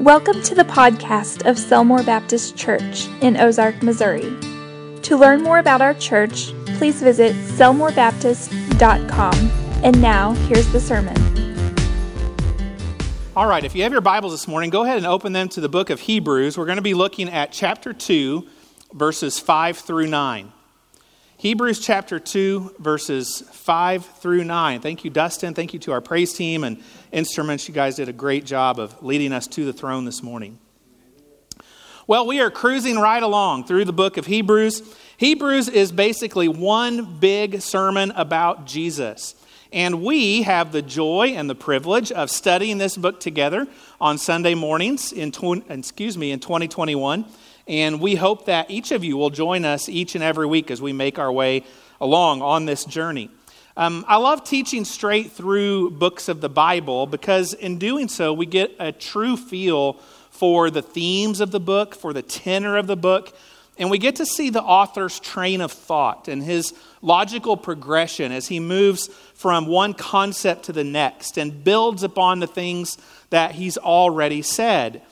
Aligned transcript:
Welcome 0.00 0.40
to 0.44 0.54
the 0.54 0.64
podcast 0.64 1.46
of 1.46 1.56
Selmore 1.56 2.06
Baptist 2.06 2.56
Church 2.56 3.06
in 3.20 3.36
Ozark, 3.36 3.82
Missouri. 3.82 4.34
To 5.02 5.14
learn 5.14 5.42
more 5.42 5.58
about 5.58 5.82
our 5.82 5.92
church, 5.92 6.54
please 6.78 7.02
visit 7.02 7.36
selmorebaptist.com. 7.36 9.34
And 9.84 10.00
now, 10.00 10.32
here's 10.32 10.72
the 10.72 10.80
sermon. 10.80 11.14
All 13.36 13.46
right, 13.46 13.62
if 13.62 13.74
you 13.74 13.82
have 13.82 13.92
your 13.92 14.00
Bibles 14.00 14.32
this 14.32 14.48
morning, 14.48 14.70
go 14.70 14.84
ahead 14.84 14.96
and 14.96 15.04
open 15.04 15.34
them 15.34 15.50
to 15.50 15.60
the 15.60 15.68
book 15.68 15.90
of 15.90 16.00
Hebrews. 16.00 16.56
We're 16.56 16.64
going 16.64 16.76
to 16.76 16.82
be 16.82 16.94
looking 16.94 17.28
at 17.28 17.52
chapter 17.52 17.92
2, 17.92 18.46
verses 18.94 19.38
5 19.38 19.76
through 19.76 20.06
9. 20.06 20.50
Hebrews 21.40 21.80
chapter 21.80 22.20
2, 22.20 22.74
verses 22.80 23.40
5 23.50 24.04
through 24.04 24.44
9. 24.44 24.82
Thank 24.82 25.04
you, 25.06 25.10
Dustin. 25.10 25.54
Thank 25.54 25.72
you 25.72 25.78
to 25.78 25.92
our 25.92 26.02
praise 26.02 26.34
team 26.34 26.64
and 26.64 26.82
instruments. 27.12 27.66
You 27.66 27.72
guys 27.72 27.96
did 27.96 28.10
a 28.10 28.12
great 28.12 28.44
job 28.44 28.78
of 28.78 29.02
leading 29.02 29.32
us 29.32 29.46
to 29.46 29.64
the 29.64 29.72
throne 29.72 30.04
this 30.04 30.22
morning. 30.22 30.58
Well, 32.06 32.26
we 32.26 32.40
are 32.42 32.50
cruising 32.50 32.98
right 32.98 33.22
along 33.22 33.64
through 33.64 33.86
the 33.86 33.92
book 33.94 34.18
of 34.18 34.26
Hebrews. 34.26 34.82
Hebrews 35.16 35.70
is 35.70 35.92
basically 35.92 36.46
one 36.46 37.18
big 37.18 37.62
sermon 37.62 38.10
about 38.16 38.66
Jesus. 38.66 39.34
And 39.72 40.02
we 40.02 40.42
have 40.42 40.72
the 40.72 40.82
joy 40.82 41.28
and 41.28 41.48
the 41.48 41.54
privilege 41.54 42.12
of 42.12 42.30
studying 42.30 42.76
this 42.76 42.98
book 42.98 43.18
together 43.18 43.66
on 43.98 44.18
Sunday 44.18 44.54
mornings 44.54 45.10
in, 45.10 45.32
excuse 45.70 46.18
me, 46.18 46.32
in 46.32 46.40
2021. 46.40 47.24
And 47.70 48.00
we 48.00 48.16
hope 48.16 48.46
that 48.46 48.68
each 48.68 48.90
of 48.90 49.04
you 49.04 49.16
will 49.16 49.30
join 49.30 49.64
us 49.64 49.88
each 49.88 50.16
and 50.16 50.24
every 50.24 50.44
week 50.44 50.72
as 50.72 50.82
we 50.82 50.92
make 50.92 51.20
our 51.20 51.30
way 51.30 51.62
along 52.00 52.42
on 52.42 52.64
this 52.64 52.84
journey. 52.84 53.30
Um, 53.76 54.04
I 54.08 54.16
love 54.16 54.42
teaching 54.42 54.84
straight 54.84 55.30
through 55.30 55.92
books 55.92 56.28
of 56.28 56.40
the 56.40 56.48
Bible 56.48 57.06
because 57.06 57.54
in 57.54 57.78
doing 57.78 58.08
so, 58.08 58.32
we 58.32 58.44
get 58.44 58.74
a 58.80 58.90
true 58.90 59.36
feel 59.36 59.92
for 60.30 60.68
the 60.68 60.82
themes 60.82 61.40
of 61.40 61.52
the 61.52 61.60
book, 61.60 61.94
for 61.94 62.12
the 62.12 62.22
tenor 62.22 62.76
of 62.76 62.88
the 62.88 62.96
book, 62.96 63.32
and 63.78 63.88
we 63.88 63.98
get 63.98 64.16
to 64.16 64.26
see 64.26 64.50
the 64.50 64.62
author's 64.62 65.20
train 65.20 65.60
of 65.60 65.70
thought 65.70 66.26
and 66.26 66.42
his 66.42 66.74
logical 67.02 67.56
progression 67.56 68.32
as 68.32 68.48
he 68.48 68.58
moves 68.58 69.06
from 69.34 69.68
one 69.68 69.94
concept 69.94 70.64
to 70.64 70.72
the 70.72 70.82
next 70.82 71.38
and 71.38 71.62
builds 71.62 72.02
upon 72.02 72.40
the 72.40 72.48
things 72.48 72.98
that 73.30 73.52
he's 73.52 73.78
already 73.78 74.42
said. 74.42 75.02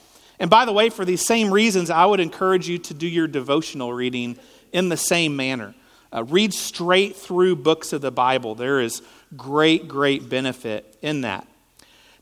And 0.40 0.48
by 0.50 0.64
the 0.64 0.72
way, 0.72 0.88
for 0.90 1.04
these 1.04 1.26
same 1.26 1.52
reasons, 1.52 1.90
I 1.90 2.06
would 2.06 2.20
encourage 2.20 2.68
you 2.68 2.78
to 2.78 2.94
do 2.94 3.08
your 3.08 3.26
devotional 3.26 3.92
reading 3.92 4.38
in 4.72 4.88
the 4.88 4.96
same 4.96 5.36
manner. 5.36 5.74
Uh, 6.12 6.24
read 6.24 6.54
straight 6.54 7.16
through 7.16 7.56
books 7.56 7.92
of 7.92 8.00
the 8.00 8.10
Bible. 8.10 8.54
There 8.54 8.80
is 8.80 9.02
great, 9.36 9.88
great 9.88 10.28
benefit 10.28 10.96
in 11.02 11.22
that. 11.22 11.46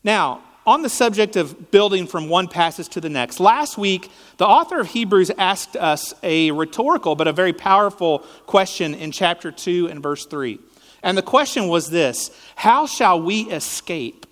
Now, 0.03 0.41
on 0.65 0.81
the 0.81 0.89
subject 0.89 1.37
of 1.37 1.71
building 1.71 2.07
from 2.07 2.27
one 2.27 2.49
passage 2.49 2.89
to 2.89 3.01
the 3.01 3.09
next, 3.09 3.39
last 3.39 3.77
week, 3.77 4.11
the 4.35 4.45
author 4.45 4.81
of 4.81 4.87
Hebrews 4.87 5.31
asked 5.37 5.77
us 5.77 6.13
a 6.23 6.51
rhetorical 6.51 7.15
but 7.15 7.27
a 7.27 7.33
very 7.33 7.53
powerful 7.53 8.19
question 8.45 8.93
in 8.93 9.11
chapter 9.13 9.51
2 9.51 9.87
and 9.87 10.03
verse 10.03 10.25
3. 10.25 10.59
And 11.03 11.17
the 11.17 11.21
question 11.21 11.69
was 11.69 11.89
this 11.89 12.31
How 12.55 12.85
shall 12.85 13.21
we 13.21 13.49
escape 13.49 14.25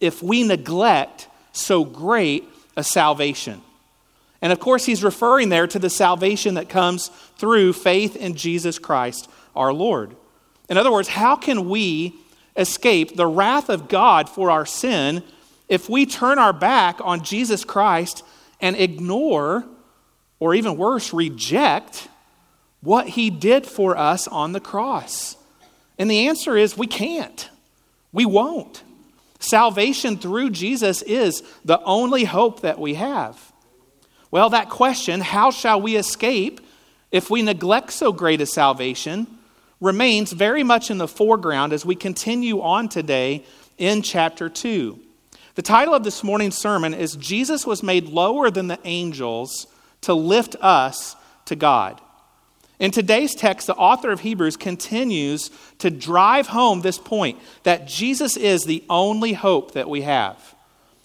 if 0.00 0.22
we 0.22 0.42
neglect 0.42 1.28
so 1.52 1.84
great 1.84 2.48
a 2.76 2.84
salvation. 2.84 3.62
And 4.42 4.52
of 4.52 4.60
course, 4.60 4.84
he's 4.84 5.02
referring 5.02 5.48
there 5.48 5.66
to 5.66 5.78
the 5.78 5.90
salvation 5.90 6.54
that 6.54 6.68
comes 6.68 7.08
through 7.36 7.72
faith 7.72 8.16
in 8.16 8.34
Jesus 8.34 8.78
Christ 8.78 9.28
our 9.56 9.72
Lord. 9.72 10.16
In 10.68 10.76
other 10.76 10.92
words, 10.92 11.08
how 11.08 11.36
can 11.36 11.68
we 11.68 12.14
escape 12.56 13.16
the 13.16 13.26
wrath 13.26 13.68
of 13.68 13.88
God 13.88 14.28
for 14.28 14.50
our 14.50 14.66
sin 14.66 15.22
if 15.68 15.88
we 15.88 16.06
turn 16.06 16.38
our 16.38 16.52
back 16.52 16.98
on 17.02 17.24
Jesus 17.24 17.64
Christ 17.64 18.22
and 18.60 18.76
ignore, 18.76 19.64
or 20.38 20.54
even 20.54 20.76
worse, 20.76 21.12
reject 21.12 22.08
what 22.80 23.08
he 23.08 23.30
did 23.30 23.66
for 23.66 23.96
us 23.96 24.28
on 24.28 24.52
the 24.52 24.60
cross? 24.60 25.36
And 25.98 26.10
the 26.10 26.28
answer 26.28 26.56
is 26.56 26.76
we 26.76 26.86
can't. 26.86 27.48
We 28.12 28.26
won't. 28.26 28.82
Salvation 29.44 30.16
through 30.16 30.48
Jesus 30.50 31.02
is 31.02 31.42
the 31.66 31.78
only 31.82 32.24
hope 32.24 32.62
that 32.62 32.78
we 32.78 32.94
have. 32.94 33.52
Well, 34.30 34.48
that 34.50 34.70
question, 34.70 35.20
how 35.20 35.50
shall 35.50 35.82
we 35.82 35.96
escape 35.96 36.62
if 37.12 37.28
we 37.28 37.42
neglect 37.42 37.92
so 37.92 38.10
great 38.10 38.40
a 38.40 38.46
salvation, 38.46 39.26
remains 39.80 40.32
very 40.32 40.62
much 40.62 40.90
in 40.90 40.96
the 40.96 41.06
foreground 41.06 41.74
as 41.74 41.84
we 41.84 41.94
continue 41.94 42.62
on 42.62 42.88
today 42.88 43.44
in 43.76 44.00
chapter 44.00 44.48
2. 44.48 44.98
The 45.56 45.62
title 45.62 45.94
of 45.94 46.04
this 46.04 46.24
morning's 46.24 46.56
sermon 46.56 46.94
is 46.94 47.14
Jesus 47.14 47.66
was 47.66 47.82
made 47.82 48.06
lower 48.06 48.50
than 48.50 48.68
the 48.68 48.80
angels 48.84 49.66
to 50.00 50.14
lift 50.14 50.56
us 50.60 51.16
to 51.44 51.54
God. 51.54 52.00
In 52.80 52.90
today's 52.90 53.34
text, 53.34 53.66
the 53.66 53.74
author 53.76 54.10
of 54.10 54.20
Hebrews 54.20 54.56
continues 54.56 55.50
to 55.78 55.90
drive 55.90 56.48
home 56.48 56.80
this 56.80 56.98
point 56.98 57.38
that 57.62 57.86
Jesus 57.86 58.36
is 58.36 58.64
the 58.64 58.84
only 58.90 59.32
hope 59.32 59.72
that 59.72 59.88
we 59.88 60.02
have. 60.02 60.54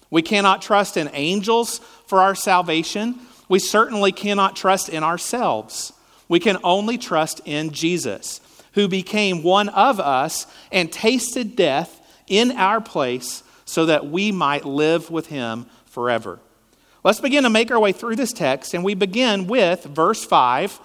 We 0.09 0.23
cannot 0.23 0.63
trust 0.63 0.97
in 0.97 1.09
angels 1.13 1.79
for 2.07 2.21
our 2.21 2.33
salvation. 2.33 3.19
We 3.47 3.59
certainly 3.59 4.11
cannot 4.11 4.55
trust 4.55 4.89
in 4.89 5.03
ourselves. 5.03 5.93
We 6.27 6.39
can 6.39 6.57
only 6.63 6.97
trust 6.97 7.41
in 7.45 7.71
Jesus, 7.71 8.41
who 8.73 8.87
became 8.87 9.43
one 9.43 9.69
of 9.69 9.99
us 9.99 10.47
and 10.71 10.91
tasted 10.91 11.55
death 11.55 12.01
in 12.27 12.51
our 12.51 12.81
place 12.81 13.43
so 13.65 13.85
that 13.85 14.07
we 14.07 14.31
might 14.31 14.65
live 14.65 15.11
with 15.11 15.27
him 15.27 15.67
forever. 15.85 16.39
Let's 17.03 17.19
begin 17.19 17.43
to 17.43 17.49
make 17.49 17.71
our 17.71 17.79
way 17.79 17.91
through 17.91 18.15
this 18.15 18.33
text, 18.33 18.73
and 18.73 18.83
we 18.83 18.95
begin 18.95 19.47
with 19.47 19.83
verse 19.83 20.25
5 20.25 20.79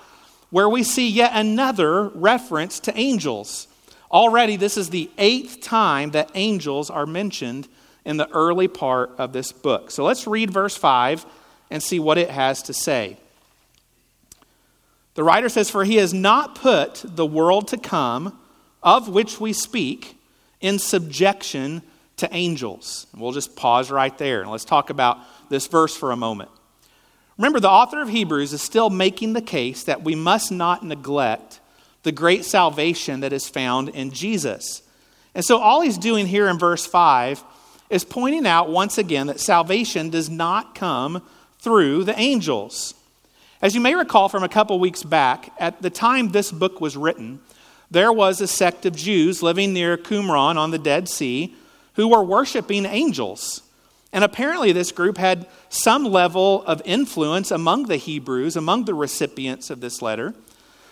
where 0.55 0.69
we 0.69 0.85
see 0.85 1.09
yet 1.09 1.33
another 1.35 2.11
reference 2.11 2.79
to 2.79 2.97
angels. 2.97 3.67
Already, 4.09 4.55
this 4.55 4.77
is 4.77 4.89
the 4.91 5.11
eighth 5.19 5.61
time 5.61 6.13
that 6.13 6.31
angels 6.37 6.91
are 6.91 7.07
mentioned 7.07 7.67
in 8.05 8.19
the 8.19 8.31
early 8.31 8.69
part 8.69 9.11
of 9.19 9.33
this 9.33 9.51
book. 9.51 9.91
So 9.91 10.05
let's 10.05 10.29
read 10.29 10.53
verse 10.53 10.77
5 10.77 11.27
and 11.73 11.83
see 11.83 11.99
what 11.99 12.19
it 12.19 12.31
has 12.31 12.63
to 12.63 12.73
say. 12.73 13.17
The 15.15 15.25
writer 15.25 15.49
says, 15.49 15.71
For 15.71 15.83
he 15.83 15.97
has 15.97 16.15
not 16.15 16.55
put 16.55 17.03
the 17.05 17.27
world 17.27 17.67
to 17.69 17.77
come, 17.77 18.39
of 18.81 19.09
which 19.09 19.41
we 19.41 19.53
speak, 19.53 20.17
in 20.61 20.79
subjection 20.79 21.83
to 22.19 22.33
angels. 22.33 23.09
We'll 23.13 23.33
just 23.33 23.57
pause 23.57 23.91
right 23.91 24.17
there 24.19 24.43
and 24.43 24.53
let's 24.53 24.65
talk 24.65 24.91
about 24.91 25.19
this 25.49 25.67
verse 25.67 25.97
for 25.97 26.13
a 26.13 26.17
moment. 26.17 26.51
Remember, 27.37 27.59
the 27.59 27.71
author 27.71 28.01
of 28.01 28.09
Hebrews 28.09 28.53
is 28.53 28.63
still 28.63 28.91
making 28.91 29.33
the 29.33 29.43
case 29.43 29.85
that 29.85 30.03
we 30.03 30.15
must 30.15 30.53
not 30.53 30.85
neglect 30.85 31.61
the 32.05 32.13
great 32.13 32.45
salvation 32.45 33.21
that 33.21 33.33
is 33.33 33.49
found 33.49 33.89
in 33.89 34.11
Jesus. 34.11 34.83
And 35.35 35.45
so, 35.45 35.59
all 35.59 35.81
he's 35.81 35.99
doing 35.99 36.27
here 36.27 36.49
in 36.49 36.59
verse 36.59 36.87
5 36.87 37.43
is 37.91 38.05
pointing 38.05 38.47
out 38.47 38.71
once 38.71 38.99
again 38.99 39.27
that 39.27 39.41
salvation 39.41 40.11
does 40.11 40.31
not 40.31 40.75
come 40.75 41.23
through 41.59 42.05
the 42.05 42.19
angels. 42.19 42.95
As 43.61 43.75
you 43.75 43.81
may 43.81 43.95
recall 43.95 44.29
from 44.29 44.45
a 44.45 44.49
couple 44.49 44.79
weeks 44.79 45.03
back, 45.03 45.51
at 45.59 45.81
the 45.83 45.91
time 45.91 46.29
this 46.29 46.53
book 46.53 46.81
was 46.81 46.97
written, 46.97 47.41
there 47.91 48.13
was 48.13 48.41
a 48.41 48.47
sect 48.47 48.87
of 48.87 48.95
Jews 48.95 49.43
living 49.43 49.73
near 49.73 49.97
Qumran 49.97 50.57
on 50.57 50.71
the 50.71 50.79
Dead 50.79 51.09
Sea 51.09 51.55
who 51.95 52.09
were 52.09 52.23
worshiping 52.23 52.85
angels. 52.87 53.63
And 54.15 54.23
apparently, 54.23 54.71
this 54.71 54.93
group 54.93 55.19
had 55.19 55.49
some 55.69 56.05
level 56.05 56.63
of 56.67 56.81
influence 56.85 57.51
among 57.51 57.87
the 57.87 57.97
Hebrews, 57.97 58.55
among 58.55 58.85
the 58.85 58.95
recipients 58.95 59.71
of 59.71 59.81
this 59.81 60.01
letter. 60.01 60.35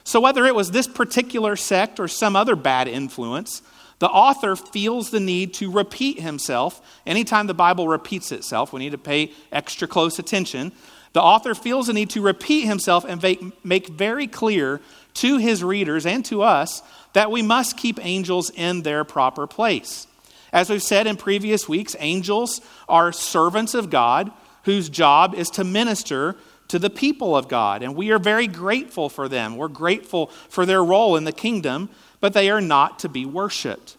So, 0.02 0.20
whether 0.20 0.44
it 0.44 0.56
was 0.56 0.72
this 0.72 0.88
particular 0.88 1.54
sect 1.54 2.00
or 2.00 2.08
some 2.08 2.34
other 2.34 2.56
bad 2.56 2.88
influence, 2.88 3.62
the 4.00 4.08
author 4.08 4.56
feels 4.56 5.10
the 5.10 5.20
need 5.20 5.54
to 5.54 5.70
repeat 5.70 6.18
himself. 6.18 6.82
Anytime 7.06 7.46
the 7.46 7.54
Bible 7.54 7.86
repeats 7.86 8.32
itself, 8.32 8.72
we 8.72 8.80
need 8.80 8.90
to 8.90 8.98
pay 8.98 9.30
extra 9.52 9.86
close 9.86 10.18
attention. 10.18 10.72
The 11.12 11.22
author 11.22 11.54
feels 11.54 11.86
the 11.86 11.92
need 11.92 12.10
to 12.10 12.22
repeat 12.22 12.66
himself 12.66 13.04
and 13.04 13.22
make 13.62 13.86
very 13.86 14.26
clear 14.26 14.80
to 15.14 15.36
his 15.36 15.62
readers 15.62 16.06
and 16.06 16.24
to 16.24 16.42
us 16.42 16.82
that 17.12 17.30
we 17.30 17.42
must 17.42 17.76
keep 17.76 18.04
angels 18.04 18.50
in 18.50 18.82
their 18.82 19.04
proper 19.04 19.46
place. 19.46 20.08
As 20.52 20.68
we've 20.68 20.82
said 20.82 21.06
in 21.06 21.16
previous 21.16 21.68
weeks, 21.68 21.96
angels 21.98 22.60
are 22.88 23.12
servants 23.12 23.74
of 23.74 23.90
God 23.90 24.30
whose 24.64 24.88
job 24.88 25.34
is 25.34 25.48
to 25.50 25.64
minister 25.64 26.36
to 26.68 26.78
the 26.78 26.90
people 26.90 27.36
of 27.36 27.48
God. 27.48 27.82
And 27.82 27.96
we 27.96 28.10
are 28.12 28.18
very 28.18 28.46
grateful 28.46 29.08
for 29.08 29.28
them. 29.28 29.56
We're 29.56 29.68
grateful 29.68 30.28
for 30.48 30.64
their 30.64 30.84
role 30.84 31.16
in 31.16 31.24
the 31.24 31.32
kingdom, 31.32 31.90
but 32.20 32.32
they 32.32 32.50
are 32.50 32.60
not 32.60 33.00
to 33.00 33.08
be 33.08 33.26
worshiped. 33.26 33.96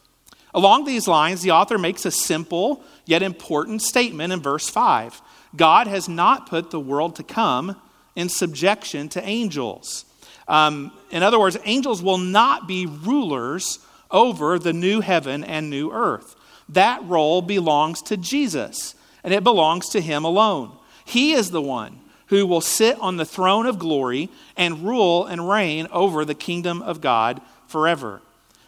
Along 0.54 0.86
these 0.86 1.08
lines, 1.08 1.42
the 1.42 1.52
author 1.52 1.78
makes 1.78 2.06
a 2.06 2.12
simple 2.12 2.84
yet 3.06 3.24
important 3.24 3.82
statement 3.82 4.32
in 4.32 4.42
verse 4.42 4.70
5 4.70 5.22
God 5.56 5.88
has 5.88 6.10
not 6.10 6.50
put 6.50 6.72
the 6.72 6.80
world 6.80 7.16
to 7.18 7.24
come 7.24 7.80
in 8.16 8.28
subjection 8.30 9.10
to 9.10 9.24
angels. 9.24 10.06
Um, 10.48 10.92
in 11.12 11.22
other 11.22 11.40
words, 11.40 11.58
angels 11.66 12.02
will 12.02 12.18
not 12.18 12.68
be 12.68 12.86
rulers 12.86 13.80
over 14.10 14.58
the 14.58 14.74
new 14.74 15.02
heaven 15.02 15.44
and 15.44 15.70
new 15.70 15.92
earth. 15.92 16.36
That 16.70 17.04
role 17.06 17.42
belongs 17.42 18.02
to 18.04 18.18
Jesus, 18.18 18.96
and 19.24 19.34
it 19.34 19.44
belongs 19.44 19.90
to 19.90 20.02
Him 20.02 20.24
alone. 20.24 20.72
He 21.06 21.34
is 21.34 21.52
the 21.52 21.62
one 21.62 22.00
who 22.28 22.48
will 22.48 22.62
sit 22.62 23.00
on 23.00 23.18
the 23.18 23.26
throne 23.26 23.66
of 23.66 23.80
glory 23.80 24.30
and 24.58 24.84
rule 24.86 25.26
and 25.26 25.50
reign 25.50 25.88
over 25.92 26.26
the 26.26 26.34
kingdom 26.34 26.82
of 26.82 27.02
God 27.02 27.42
forever. 27.68 28.22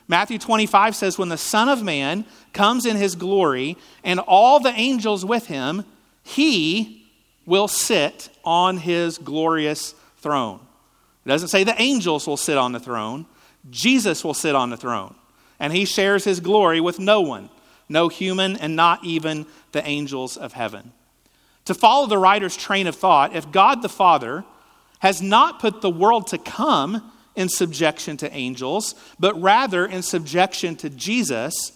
Matthew 0.07 0.37
25 0.37 0.95
says, 0.95 1.17
When 1.17 1.29
the 1.29 1.37
Son 1.37 1.69
of 1.69 1.81
Man 1.81 2.25
comes 2.53 2.85
in 2.85 2.95
his 2.95 3.15
glory 3.15 3.77
and 4.03 4.19
all 4.19 4.59
the 4.59 4.69
angels 4.69 5.25
with 5.25 5.47
him, 5.47 5.83
he 6.23 7.03
will 7.45 7.67
sit 7.67 8.29
on 8.43 8.77
his 8.77 9.17
glorious 9.17 9.93
throne. 10.17 10.59
It 11.25 11.29
doesn't 11.29 11.49
say 11.49 11.63
the 11.63 11.79
angels 11.81 12.27
will 12.27 12.37
sit 12.37 12.57
on 12.57 12.71
the 12.71 12.79
throne, 12.79 13.25
Jesus 13.69 14.23
will 14.23 14.33
sit 14.33 14.55
on 14.55 14.69
the 14.69 14.77
throne. 14.77 15.15
And 15.59 15.73
he 15.73 15.85
shares 15.85 16.23
his 16.23 16.39
glory 16.39 16.81
with 16.81 16.99
no 16.99 17.21
one, 17.21 17.49
no 17.89 18.07
human, 18.07 18.55
and 18.55 18.75
not 18.75 19.03
even 19.03 19.45
the 19.71 19.85
angels 19.87 20.37
of 20.37 20.53
heaven. 20.53 20.91
To 21.65 21.73
follow 21.73 22.07
the 22.07 22.17
writer's 22.17 22.55
train 22.55 22.87
of 22.87 22.95
thought, 22.95 23.35
if 23.35 23.51
God 23.51 23.81
the 23.81 23.89
Father 23.89 24.43
has 24.99 25.21
not 25.21 25.59
put 25.59 25.81
the 25.81 25.89
world 25.89 26.27
to 26.27 26.37
come 26.37 27.11
in 27.35 27.49
subjection 27.49 28.17
to 28.17 28.33
angels, 28.33 28.95
but 29.19 29.39
rather 29.41 29.85
in 29.85 30.01
subjection 30.01 30.75
to 30.77 30.89
Jesus, 30.89 31.73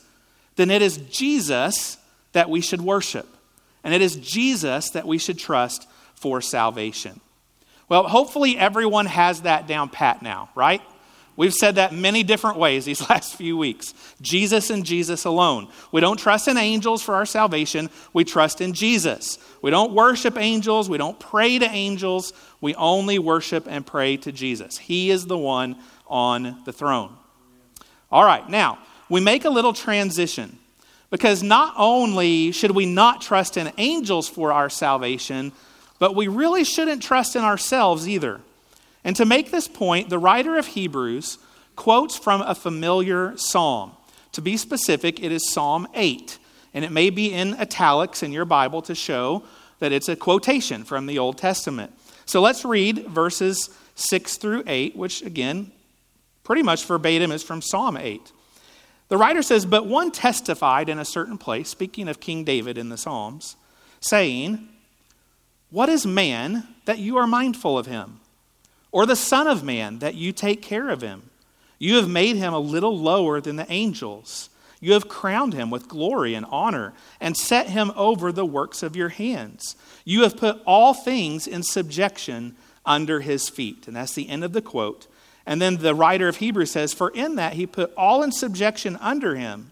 then 0.56 0.72
it 0.72 0.82
is 0.82 0.98
Jesus 0.98 1.98
that 2.32 2.50
we 2.50 2.62
should 2.62 2.82
worship. 2.82 3.28
And 3.84 3.94
it 3.94 4.02
is 4.02 4.16
Jesus 4.16 4.92
that 4.92 5.08
we 5.08 5.18
should 5.18 5.38
trust 5.38 5.88
for 6.16 6.42
salvation. 6.42 7.20
Well, 7.88 8.08
hopefully 8.08 8.58
everyone 8.58 9.08
has 9.08 9.42
that 9.42 9.68
down 9.68 9.90
pat 9.90 10.22
now, 10.22 10.50
right? 10.54 10.82
We've 11.40 11.54
said 11.54 11.76
that 11.76 11.94
many 11.94 12.24
different 12.24 12.58
ways 12.58 12.84
these 12.84 13.00
last 13.10 13.34
few 13.36 13.56
weeks. 13.56 13.94
Jesus 14.20 14.70
and 14.70 14.86
Jesus 14.86 15.24
alone. 15.24 15.70
We 15.90 16.02
don't 16.02 16.20
trust 16.20 16.50
in 16.50 16.58
angels 16.58 17.02
for 17.02 17.16
our 17.16 17.26
salvation, 17.26 17.90
we 18.12 18.26
trust 18.26 18.60
in 18.60 18.74
Jesus. 18.74 19.40
We 19.62 19.72
don't 19.72 19.94
worship 19.94 20.38
angels, 20.38 20.90
we 20.90 20.98
don't 20.98 21.18
pray 21.18 21.58
to 21.58 21.66
angels, 21.66 22.34
we 22.60 22.76
only 22.76 23.20
worship 23.20 23.68
and 23.70 23.88
pray 23.88 24.18
to 24.18 24.34
Jesus. 24.34 24.78
He 24.78 25.12
is 25.12 25.28
the 25.28 25.38
one 25.38 25.78
on 26.08 26.62
the 26.66 26.74
throne. 26.74 27.16
All 28.12 28.26
right, 28.26 28.48
now, 28.50 28.78
we 29.08 29.22
make 29.22 29.46
a 29.46 29.50
little 29.50 29.72
transition 29.72 30.60
because 31.10 31.42
not 31.42 31.74
only 31.78 32.52
should 32.52 32.72
we 32.72 32.86
not 32.86 33.22
trust 33.22 33.56
in 33.56 33.72
angels 33.78 34.28
for 34.28 34.52
our 34.52 34.70
salvation, 34.70 35.54
but 36.00 36.16
we 36.16 36.28
really 36.28 36.66
shouldn't 36.66 37.02
trust 37.02 37.38
in 37.38 37.44
ourselves 37.44 38.10
either. 38.10 38.42
And 39.04 39.16
to 39.16 39.26
make 39.26 39.52
this 39.52 39.68
point, 39.68 40.10
the 40.10 40.20
writer 40.20 40.58
of 40.58 40.68
Hebrews 40.68 41.38
quotes 41.76 42.18
from 42.18 42.42
a 42.42 42.56
familiar 42.56 43.34
psalm. 43.38 43.94
To 44.34 44.42
be 44.42 44.58
specific, 44.58 45.24
it 45.24 45.32
is 45.32 45.50
Psalm 45.50 45.88
8. 45.94 46.38
And 46.74 46.86
it 46.86 46.92
may 46.92 47.10
be 47.10 47.34
in 47.34 47.56
italics 47.56 48.22
in 48.22 48.32
your 48.32 48.46
Bible 48.46 48.82
to 48.84 48.94
show 48.94 49.44
that 49.80 49.92
it's 49.92 50.10
a 50.10 50.16
quotation 50.16 50.84
from 50.84 51.06
the 51.06 51.18
Old 51.18 51.38
Testament. 51.38 51.94
So 52.26 52.42
let's 52.42 52.64
read 52.64 53.08
verses 53.08 53.70
6 53.96 54.38
through 54.38 54.64
8, 54.68 54.96
which 54.96 55.22
again, 55.22 55.72
pretty 56.44 56.64
much 56.64 56.86
verbatim 56.86 57.32
is 57.32 57.44
from 57.44 57.62
Psalm 57.62 57.98
8. 57.98 58.32
The 59.08 59.18
writer 59.18 59.42
says, 59.42 59.66
But 59.66 59.88
one 59.88 60.12
testified 60.12 60.90
in 60.90 61.00
a 61.00 61.06
certain 61.06 61.38
place, 61.38 61.70
speaking 61.70 62.08
of 62.08 62.20
King 62.20 62.44
David 62.44 62.78
in 62.78 62.90
the 62.90 62.98
Psalms, 62.98 63.56
saying, 64.00 64.70
What 65.72 65.90
is 65.90 66.06
man 66.06 66.68
that 66.86 67.00
you 67.00 67.18
are 67.18 67.28
mindful 67.28 67.78
of 67.78 67.88
him? 67.88 68.20
Or 68.92 69.06
the 69.06 69.16
Son 69.16 69.48
of 69.48 69.64
Man, 69.64 70.00
that 70.00 70.16
you 70.16 70.32
take 70.32 70.62
care 70.62 70.90
of 70.90 71.02
him. 71.02 71.24
You 71.78 71.96
have 71.96 72.10
made 72.10 72.36
him 72.36 72.54
a 72.54 72.60
little 72.60 72.98
lower 72.98 73.40
than 73.40 73.56
the 73.56 73.72
angels. 73.72 74.50
You 74.82 74.94
have 74.94 75.10
crowned 75.10 75.54
him 75.54 75.70
with 75.70 75.88
glory 75.88 76.34
and 76.34 76.46
honor 76.50 76.94
and 77.20 77.36
set 77.36 77.70
him 77.70 77.92
over 77.96 78.32
the 78.32 78.46
works 78.46 78.82
of 78.84 78.96
your 78.96 79.10
hands. 79.10 79.76
You 80.06 80.24
have 80.24 80.38
put 80.38 80.62
all 80.66 80.94
things 80.94 81.48
in 81.48 81.64
subjection 81.64 82.56
under 82.86 83.20
his 83.20 83.50
feet. 83.50 83.88
And 83.88 83.96
that's 83.96 84.14
the 84.14 84.30
end 84.30 84.44
of 84.44 84.54
the 84.54 84.62
quote. 84.62 85.08
And 85.46 85.62
then 85.62 85.78
the 85.78 85.96
writer 85.96 86.28
of 86.28 86.38
Hebrews 86.38 86.72
says, 86.72 86.94
For 86.94 87.10
in 87.10 87.36
that 87.36 87.54
he 87.54 87.66
put 87.66 87.94
all 87.96 88.24
in 88.24 88.32
subjection 88.32 88.98
under 89.02 89.36
him. 89.36 89.72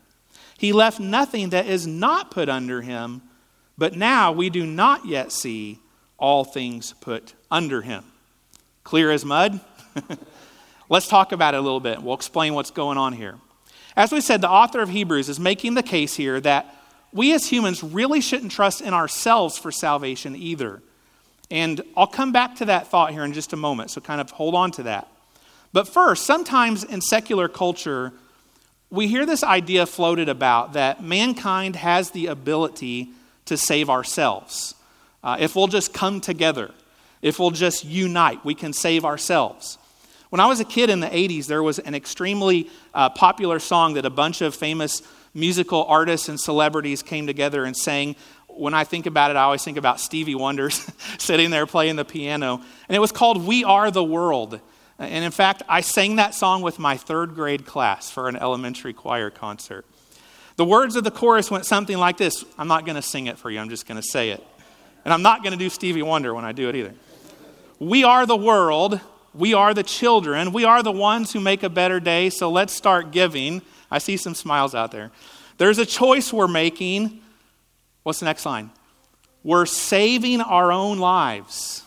He 0.58 0.74
left 0.74 1.00
nothing 1.00 1.50
that 1.50 1.68
is 1.68 1.86
not 1.86 2.32
put 2.32 2.50
under 2.50 2.82
him. 2.82 3.22
But 3.78 3.96
now 3.96 4.32
we 4.32 4.50
do 4.50 4.66
not 4.66 5.06
yet 5.06 5.32
see 5.32 5.80
all 6.18 6.44
things 6.44 6.94
put 6.94 7.34
under 7.52 7.82
him. 7.82 8.04
Clear 8.88 9.12
as 9.12 9.26
mud? 9.26 9.60
Let's 10.90 11.10
talk 11.10 11.34
about 11.34 11.54
it 11.54 11.58
a 11.58 11.60
little 11.60 11.82
bit. 11.82 12.02
We'll 12.02 12.16
explain 12.16 12.54
what's 12.54 12.72
going 12.72 12.98
on 12.98 13.12
here. 13.12 13.36
As 13.98 14.14
we 14.14 14.22
said, 14.22 14.40
the 14.40 14.50
author 14.50 14.80
of 14.80 14.88
Hebrews 14.88 15.28
is 15.28 15.42
making 15.42 15.74
the 15.74 15.84
case 15.84 16.16
here 16.16 16.40
that 16.40 16.74
we 17.12 17.34
as 17.34 17.48
humans 17.48 17.84
really 17.84 18.22
shouldn't 18.22 18.54
trust 18.54 18.80
in 18.80 18.94
ourselves 18.94 19.58
for 19.58 19.74
salvation 19.74 20.38
either. 20.38 20.82
And 21.52 21.82
I'll 21.98 22.08
come 22.08 22.32
back 22.32 22.56
to 22.56 22.66
that 22.68 22.88
thought 22.88 23.12
here 23.12 23.26
in 23.26 23.34
just 23.34 23.52
a 23.52 23.58
moment, 23.58 23.92
so 23.92 24.00
kind 24.00 24.22
of 24.22 24.32
hold 24.32 24.56
on 24.56 24.72
to 24.72 24.84
that. 24.84 25.10
But 25.74 25.90
first, 25.90 26.26
sometimes 26.26 26.86
in 26.86 27.02
secular 27.02 27.50
culture, 27.50 28.14
we 28.90 29.10
hear 29.10 29.26
this 29.26 29.44
idea 29.44 29.86
floated 29.86 30.30
about 30.30 30.72
that 30.74 31.04
mankind 31.04 31.76
has 31.76 32.12
the 32.12 32.28
ability 32.28 33.10
to 33.48 33.58
save 33.58 33.90
ourselves 33.90 34.76
uh, 35.26 35.36
if 35.42 35.58
we'll 35.58 35.68
just 35.68 35.94
come 35.94 36.22
together. 36.22 36.72
If 37.28 37.40
we'll 37.40 37.52
just 37.52 37.84
unite, 37.84 38.44
we 38.46 38.56
can 38.56 38.74
save 38.74 39.06
ourselves. 39.06 39.78
When 40.30 40.40
I 40.40 40.46
was 40.48 40.60
a 40.60 40.66
kid 40.66 40.90
in 40.90 41.00
the 41.00 41.08
80s, 41.08 41.48
there 41.48 41.64
was 41.64 41.80
an 41.80 41.96
extremely 41.96 42.70
uh, 42.94 43.10
popular 43.10 43.60
song 43.60 43.94
that 43.94 44.06
a 44.06 44.10
bunch 44.10 44.42
of 44.42 44.56
famous 44.56 45.02
musical 45.34 45.86
artists 45.86 46.30
and 46.30 46.40
celebrities 46.40 47.04
came 47.04 47.28
together 47.28 47.64
and 47.64 47.76
sang. 47.76 48.16
When 48.48 48.74
I 48.74 48.84
think 48.84 49.06
about 49.06 49.32
it, 49.32 49.38
I 49.38 49.44
always 49.44 49.64
think 49.64 49.78
about 49.78 50.00
Stevie 50.00 50.36
Wonder 50.36 50.70
sitting 51.18 51.50
there 51.50 51.66
playing 51.66 51.96
the 51.96 52.06
piano. 52.06 52.62
And 52.90 52.96
it 52.96 53.00
was 53.00 53.12
called 53.12 53.46
We 53.46 53.64
Are 53.64 53.92
the 53.92 54.04
World. 54.04 54.60
And 55.00 55.24
in 55.24 55.32
fact, 55.32 55.64
I 55.70 55.82
sang 55.82 56.16
that 56.16 56.34
song 56.34 56.62
with 56.62 56.80
my 56.80 56.98
third 56.98 57.36
grade 57.36 57.66
class 57.66 58.10
for 58.10 58.28
an 58.28 58.36
elementary 58.36 58.94
choir 58.94 59.30
concert. 59.30 59.86
The 60.56 60.66
words 60.66 60.96
of 60.96 61.04
the 61.04 61.12
chorus 61.12 61.52
went 61.52 61.66
something 61.66 61.98
like 61.98 62.18
this 62.18 62.44
I'm 62.58 62.68
not 62.68 62.86
going 62.86 62.96
to 62.96 63.02
sing 63.02 63.28
it 63.28 63.38
for 63.38 63.50
you, 63.50 63.60
I'm 63.60 63.70
just 63.70 63.88
going 63.88 64.02
to 64.02 64.08
say 64.08 64.32
it. 64.32 64.44
And 65.06 65.14
I'm 65.14 65.22
not 65.22 65.42
going 65.44 65.54
to 65.54 65.58
do 65.58 65.70
Stevie 65.70 66.02
Wonder 66.02 66.34
when 66.34 66.44
I 66.44 66.52
do 66.52 66.68
it 66.68 66.76
either. 66.76 66.94
We 67.80 68.04
are 68.04 68.26
the 68.26 68.36
world. 68.36 69.00
We 69.34 69.54
are 69.54 69.74
the 69.74 69.84
children. 69.84 70.52
We 70.52 70.64
are 70.64 70.82
the 70.82 70.92
ones 70.92 71.32
who 71.32 71.40
make 71.40 71.64
a 71.64 71.70
better 71.70 72.00
day. 72.00 72.30
So 72.30 72.50
let's 72.50 72.74
start 72.74 73.12
giving. 73.12 73.62
I 73.92 74.00
see 74.00 74.18
some 74.18 74.34
smiles 74.34 74.74
out 74.74 74.92
there. 74.92 75.12
There's 75.58 75.78
a 75.78 75.86
choice 75.86 76.34
we're 76.34 76.48
making. 76.48 77.22
What's 78.04 78.20
the 78.20 78.26
next 78.26 78.46
line? 78.46 78.72
We're 79.44 79.66
saving 79.66 80.42
our 80.42 80.72
own 80.72 80.98
lives. 80.98 81.84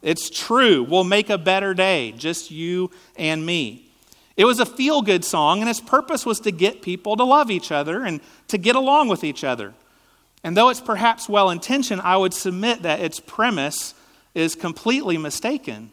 It's 0.00 0.30
true. 0.30 0.82
We'll 0.82 1.04
make 1.04 1.30
a 1.30 1.38
better 1.38 1.74
day, 1.74 2.12
just 2.12 2.50
you 2.50 2.90
and 3.16 3.44
me. 3.44 3.88
It 4.36 4.44
was 4.44 4.60
a 4.60 4.66
feel 4.66 5.02
good 5.02 5.24
song, 5.24 5.60
and 5.60 5.68
its 5.68 5.80
purpose 5.80 6.24
was 6.24 6.40
to 6.40 6.50
get 6.50 6.82
people 6.82 7.16
to 7.16 7.24
love 7.24 7.50
each 7.50 7.70
other 7.70 8.02
and 8.02 8.20
to 8.48 8.58
get 8.58 8.76
along 8.76 9.08
with 9.08 9.24
each 9.24 9.44
other. 9.44 9.74
And 10.42 10.56
though 10.56 10.70
it's 10.70 10.80
perhaps 10.80 11.28
well 11.28 11.50
intentioned, 11.50 12.00
I 12.00 12.16
would 12.16 12.34
submit 12.34 12.82
that 12.82 13.00
its 13.00 13.20
premise 13.20 13.94
is 14.34 14.54
completely 14.54 15.18
mistaken. 15.18 15.90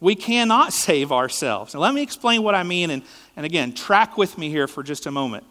We 0.00 0.14
cannot 0.14 0.72
save 0.86 1.12
ourselves. 1.12 1.74
Now, 1.74 1.80
let 1.80 1.94
me 1.94 2.02
explain 2.02 2.42
what 2.42 2.54
I 2.54 2.62
mean, 2.62 2.90
and, 2.90 3.02
and 3.36 3.46
again, 3.46 3.72
track 3.72 4.16
with 4.16 4.38
me 4.38 4.50
here 4.50 4.68
for 4.68 4.82
just 4.82 5.06
a 5.06 5.10
moment. 5.10 5.44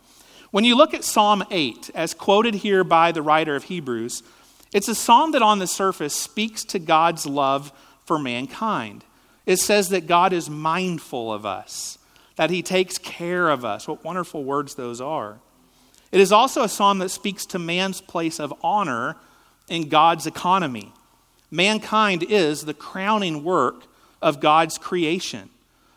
When 0.52 0.63
you 0.63 0.75
look 0.75 0.94
at 0.94 1.04
Psalm 1.04 1.44
8, 1.50 1.92
as 1.96 2.13
quoted 2.13 2.54
here 2.56 2.84
by 2.84 3.12
the 3.12 3.24
writer 3.24 3.56
of 3.56 3.63
Hebrews, 3.63 4.22
it's 4.72 4.88
a 4.88 4.96
psalm 4.96 5.32
that 5.32 5.42
on 5.42 5.60
the 5.60 5.68
surface 5.68 6.13
speaks 6.13 6.63
to 6.66 6.80
God's 6.80 7.25
love 7.25 7.72
for 8.06 8.20
mankind. 8.20 9.04
It 9.46 9.58
says 9.58 9.90
that 9.90 10.08
God 10.08 10.32
is 10.34 10.50
mindful 10.50 11.34
of 11.34 11.46
us, 11.46 11.98
that 12.36 12.50
he 12.50 12.62
takes 12.62 12.98
care 12.98 13.50
of 13.50 13.66
us. 13.66 13.88
What 13.88 14.04
wonderful 14.04 14.44
words 14.44 14.75
those 14.75 15.02
are. 15.02 15.40
It 16.12 16.22
is 16.22 16.32
also 16.32 16.62
a 16.62 16.70
psalm 16.70 17.00
that 17.00 17.10
speaks 17.10 17.46
to 17.48 17.60
man's 17.60 18.00
place 18.00 18.40
of 18.40 18.54
honor 18.62 19.16
in 19.68 19.90
God's 19.90 20.28
economy 20.28 20.94
mankind 21.54 22.24
is 22.24 22.66
the 22.66 22.74
crowning 22.74 23.44
work 23.44 23.84
of 24.22 24.40
God's 24.40 24.78
creation. 24.78 25.50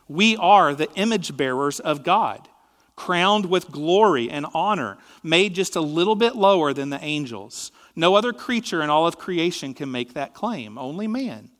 We 0.07 0.37
are 0.37 0.75
the 0.75 0.93
image 0.95 1.37
bearers 1.37 1.81
of 1.81 2.05
God, 2.05 2.47
crowned 2.95 3.47
with 3.47 3.73
glory 3.73 4.31
and 4.31 4.47
honor, 4.53 4.99
made 5.23 5.55
just 5.55 5.75
a 5.75 5.81
little 5.81 6.15
bit 6.15 6.37
lower 6.37 6.73
than 6.73 6.91
the 6.91 7.03
angels. 7.03 7.73
No 7.97 8.15
other 8.15 8.33
creature 8.33 8.83
in 8.83 8.91
all 8.91 9.07
of 9.07 9.19
creation 9.19 9.73
can 9.73 9.91
make 9.91 10.13
that 10.13 10.35
claim, 10.35 10.77
only 10.77 11.09
man. 11.09 11.51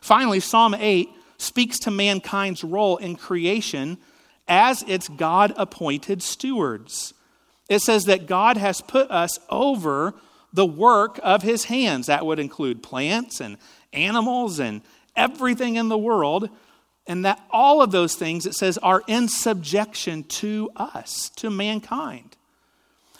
Finally, 0.00 0.40
Psalm 0.40 0.74
8 0.74 1.08
speaks 1.36 1.78
to 1.80 1.90
mankind's 1.90 2.62
role 2.62 2.96
in 2.98 3.16
creation 3.16 3.98
as 4.46 4.82
its 4.84 5.08
God 5.08 5.52
appointed 5.56 6.22
stewards. 6.22 7.12
It 7.68 7.80
says 7.80 8.04
that 8.04 8.26
God 8.26 8.56
has 8.56 8.80
put 8.80 9.10
us 9.10 9.38
over 9.50 10.14
the 10.54 10.64
work 10.64 11.20
of 11.22 11.42
his 11.42 11.64
hands. 11.64 12.06
That 12.06 12.24
would 12.24 12.38
include 12.38 12.82
plants 12.82 13.40
and 13.40 13.58
animals 13.92 14.58
and 14.60 14.80
everything 15.14 15.76
in 15.76 15.88
the 15.88 15.98
world. 15.98 16.48
And 17.06 17.26
that 17.26 17.44
all 17.50 17.82
of 17.82 17.90
those 17.90 18.14
things, 18.14 18.46
it 18.46 18.54
says, 18.54 18.78
are 18.78 19.02
in 19.06 19.28
subjection 19.28 20.24
to 20.24 20.70
us, 20.74 21.28
to 21.36 21.50
mankind. 21.50 22.36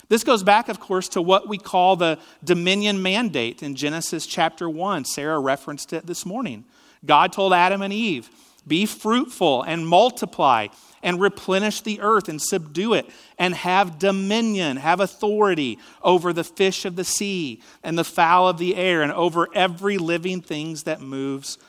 This 0.07 0.23
goes 0.23 0.43
back, 0.43 0.69
of 0.69 0.79
course, 0.79 1.09
to 1.09 1.21
what 1.21 1.47
we 1.47 1.57
call 1.57 1.95
the 1.95 2.17
dominion 2.43 3.01
mandate 3.01 3.61
in 3.61 3.75
Genesis 3.75 4.25
chapter 4.25 4.69
1. 4.69 5.05
Sarah 5.05 5.39
referenced 5.39 5.93
it 5.93 6.07
this 6.07 6.25
morning. 6.25 6.65
God 7.05 7.33
told 7.33 7.53
Adam 7.53 7.81
and 7.81 7.93
Eve, 7.93 8.29
Be 8.65 8.85
fruitful 8.85 9.63
and 9.63 9.87
multiply 9.87 10.67
and 11.05 11.21
replenish 11.21 11.81
the 11.81 12.01
earth 12.01 12.27
and 12.27 12.41
subdue 12.41 12.95
it 12.95 13.07
and 13.37 13.53
have 13.53 13.99
dominion, 13.99 14.75
have 14.77 14.99
authority 14.99 15.77
over 16.01 16.33
the 16.33 16.43
fish 16.43 16.83
of 16.83 16.95
the 16.95 17.03
sea 17.03 17.61
and 17.83 17.95
the 17.95 18.03
fowl 18.03 18.49
of 18.49 18.57
the 18.57 18.75
air 18.75 19.03
and 19.03 19.11
over 19.11 19.47
every 19.53 19.99
living 19.99 20.41
things 20.41 20.83
that 20.83 20.99
moves, 20.99 21.59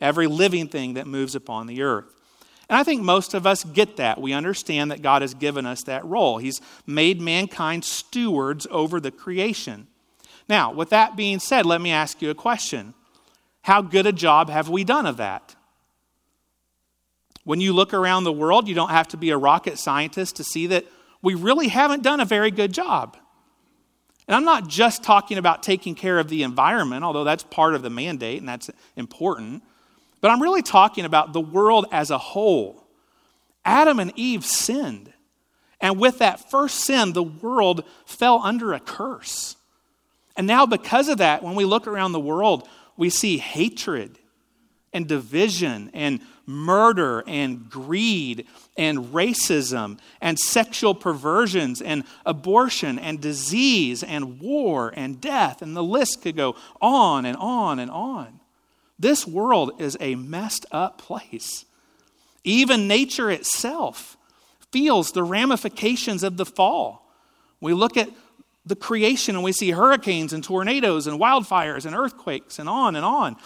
every 0.00 0.26
living 0.26 0.66
thing 0.66 0.94
that 0.94 1.06
moves 1.06 1.34
upon 1.34 1.66
the 1.66 1.82
earth. 1.82 2.06
And 2.70 2.78
I 2.78 2.84
think 2.84 3.02
most 3.02 3.34
of 3.34 3.46
us 3.46 3.64
get 3.64 3.98
that. 3.98 4.18
We 4.18 4.32
understand 4.32 4.90
that 4.90 5.02
God 5.02 5.20
has 5.20 5.34
given 5.34 5.66
us 5.66 5.82
that 5.82 6.04
role. 6.06 6.38
He's 6.38 6.62
made 6.86 7.20
mankind 7.20 7.84
stewards 7.84 8.66
over 8.70 8.98
the 8.98 9.10
creation. 9.10 9.88
Now, 10.48 10.72
with 10.72 10.88
that 10.88 11.16
being 11.16 11.38
said, 11.38 11.66
let 11.66 11.82
me 11.82 11.90
ask 11.90 12.22
you 12.22 12.30
a 12.30 12.34
question. 12.34 12.94
How 13.60 13.82
good 13.82 14.06
a 14.06 14.12
job 14.12 14.48
have 14.48 14.70
we 14.70 14.84
done 14.84 15.04
of 15.04 15.18
that? 15.18 15.54
When 17.46 17.60
you 17.60 17.72
look 17.72 17.94
around 17.94 18.24
the 18.24 18.32
world, 18.32 18.66
you 18.66 18.74
don't 18.74 18.90
have 18.90 19.06
to 19.08 19.16
be 19.16 19.30
a 19.30 19.38
rocket 19.38 19.78
scientist 19.78 20.34
to 20.34 20.42
see 20.42 20.66
that 20.66 20.84
we 21.22 21.36
really 21.36 21.68
haven't 21.68 22.02
done 22.02 22.18
a 22.18 22.24
very 22.24 22.50
good 22.50 22.72
job. 22.72 23.16
And 24.26 24.34
I'm 24.34 24.44
not 24.44 24.66
just 24.66 25.04
talking 25.04 25.38
about 25.38 25.62
taking 25.62 25.94
care 25.94 26.18
of 26.18 26.28
the 26.28 26.42
environment, 26.42 27.04
although 27.04 27.22
that's 27.22 27.44
part 27.44 27.76
of 27.76 27.82
the 27.82 27.88
mandate 27.88 28.40
and 28.40 28.48
that's 28.48 28.68
important. 28.96 29.62
But 30.20 30.32
I'm 30.32 30.42
really 30.42 30.60
talking 30.60 31.04
about 31.04 31.34
the 31.34 31.40
world 31.40 31.86
as 31.92 32.10
a 32.10 32.18
whole. 32.18 32.84
Adam 33.64 34.00
and 34.00 34.12
Eve 34.16 34.44
sinned. 34.44 35.12
And 35.80 36.00
with 36.00 36.18
that 36.18 36.50
first 36.50 36.80
sin, 36.80 37.12
the 37.12 37.22
world 37.22 37.84
fell 38.06 38.40
under 38.42 38.72
a 38.72 38.80
curse. 38.80 39.54
And 40.36 40.48
now, 40.48 40.66
because 40.66 41.08
of 41.08 41.18
that, 41.18 41.44
when 41.44 41.54
we 41.54 41.64
look 41.64 41.86
around 41.86 42.10
the 42.10 42.18
world, 42.18 42.68
we 42.96 43.08
see 43.08 43.38
hatred 43.38 44.18
and 44.92 45.06
division 45.06 45.92
and 45.94 46.20
murder 46.46 47.24
and 47.26 47.68
greed 47.68 48.46
and 48.76 49.06
racism 49.06 49.98
and 50.20 50.38
sexual 50.38 50.94
perversions 50.94 51.82
and 51.82 52.04
abortion 52.24 52.98
and 52.98 53.20
disease 53.20 54.02
and 54.02 54.40
war 54.40 54.92
and 54.96 55.20
death. 55.20 55.60
And 55.60 55.76
the 55.76 55.82
list 55.82 56.22
could 56.22 56.36
go 56.36 56.56
on 56.80 57.26
and 57.26 57.36
on 57.36 57.78
and 57.78 57.90
on. 57.90 58.40
This 58.98 59.26
world 59.26 59.80
is 59.80 59.96
a 60.00 60.14
messed 60.14 60.64
up 60.70 60.98
place. 60.98 61.66
Even 62.44 62.86
nature 62.86 63.30
itself 63.30 64.16
feels 64.70 65.12
the 65.12 65.24
ramifications 65.24 66.22
of 66.22 66.36
the 66.36 66.46
fall. 66.46 67.10
We 67.60 67.74
look 67.74 67.96
at 67.96 68.08
the 68.64 68.76
creation 68.76 69.36
and 69.36 69.44
we 69.44 69.52
see 69.52 69.70
hurricanes 69.70 70.32
and 70.32 70.42
tornadoes 70.42 71.06
and 71.06 71.20
wildfires 71.20 71.86
and 71.86 71.94
earthquakes 71.94 72.58
and 72.58 72.68
on 72.68 72.96
and 72.96 73.04
on. 73.04 73.36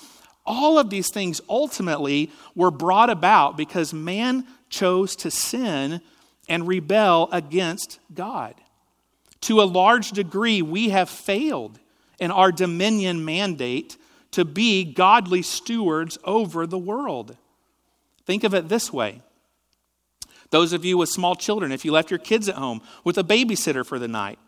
All 0.53 0.81
of 0.81 0.91
these 0.91 1.09
things 1.13 1.41
ultimately 1.49 2.33
were 2.57 2.73
brought 2.73 3.09
about 3.09 3.57
because 3.57 3.95
man 3.95 4.45
chose 4.69 5.15
to 5.17 5.31
sin 5.31 6.01
and 6.49 6.67
rebel 6.67 7.29
against 7.31 8.01
God. 8.13 8.57
To 9.43 9.63
a 9.63 9.63
large 9.63 10.11
degree, 10.11 10.61
we 10.61 10.89
have 10.89 11.09
failed 11.09 11.79
in 12.19 12.33
our 12.33 12.51
dominion 12.51 13.25
mandate 13.25 13.97
to 14.33 14.45
be 14.45 14.83
godly 14.83 15.43
stewards 15.43 16.19
over 16.25 16.67
the 16.67 16.79
world. 16.79 17.37
Think 18.27 18.43
of 18.43 18.53
it 18.53 18.69
this 18.69 18.93
way. 18.93 19.23
Those 20.51 20.73
of 20.73 20.85
you 20.85 20.99
with 20.99 21.11
small 21.11 21.37
children, 21.37 21.71
if 21.71 21.85
you 21.85 21.93
left 21.93 22.11
your 22.11 22.19
kids 22.19 22.49
at 22.49 22.57
home 22.57 22.83
with 23.05 23.19
a 23.19 23.23
babysitter 23.23 23.87
for 23.87 24.01
the 24.01 24.09
night, 24.09 24.41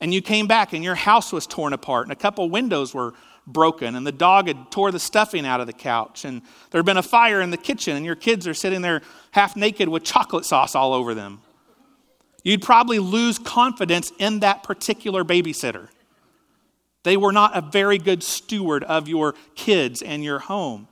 and 0.00 0.12
you 0.12 0.20
came 0.20 0.48
back 0.48 0.72
and 0.72 0.82
your 0.82 0.96
house 0.96 1.32
was 1.32 1.46
torn 1.46 1.72
apart 1.72 2.06
and 2.06 2.12
a 2.12 2.16
couple 2.16 2.50
windows 2.50 2.92
were 2.92 3.14
broken 3.46 3.94
and 3.94 4.06
the 4.06 4.12
dog 4.12 4.48
had 4.48 4.70
tore 4.70 4.90
the 4.90 4.98
stuffing 4.98 5.44
out 5.44 5.60
of 5.60 5.66
the 5.66 5.72
couch 5.72 6.24
and 6.24 6.40
there 6.70 6.78
had 6.78 6.86
been 6.86 6.96
a 6.96 7.02
fire 7.02 7.40
in 7.40 7.50
the 7.50 7.56
kitchen 7.56 7.96
and 7.96 8.06
your 8.06 8.14
kids 8.14 8.46
are 8.46 8.54
sitting 8.54 8.80
there 8.80 9.02
half 9.32 9.54
naked 9.54 9.88
with 9.88 10.02
chocolate 10.02 10.46
sauce 10.46 10.74
all 10.74 10.94
over 10.94 11.14
them 11.14 11.40
you'd 12.42 12.62
probably 12.62 12.98
lose 12.98 13.38
confidence 13.38 14.12
in 14.18 14.40
that 14.40 14.62
particular 14.62 15.24
babysitter 15.24 15.88
they 17.04 17.16
were 17.16 17.32
not 17.32 17.56
a 17.56 17.60
very 17.60 17.98
good 17.98 18.22
steward 18.22 18.82
of 18.82 19.08
your 19.08 19.34
kids 19.54 20.02
and 20.02 20.24
your 20.24 20.40
home. 20.40 20.88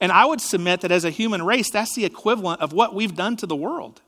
And 0.00 0.10
I 0.10 0.24
would 0.24 0.40
submit 0.40 0.80
that 0.80 0.92
as 0.92 1.04
a 1.04 1.10
human 1.10 1.42
race, 1.42 1.70
that's 1.70 1.94
the 1.94 2.06
equivalent 2.06 2.62
of 2.62 2.72
what 2.72 2.94
we've 2.94 3.14
done 3.14 3.36
to 3.36 3.46
the 3.46 3.56
world. 3.56 4.00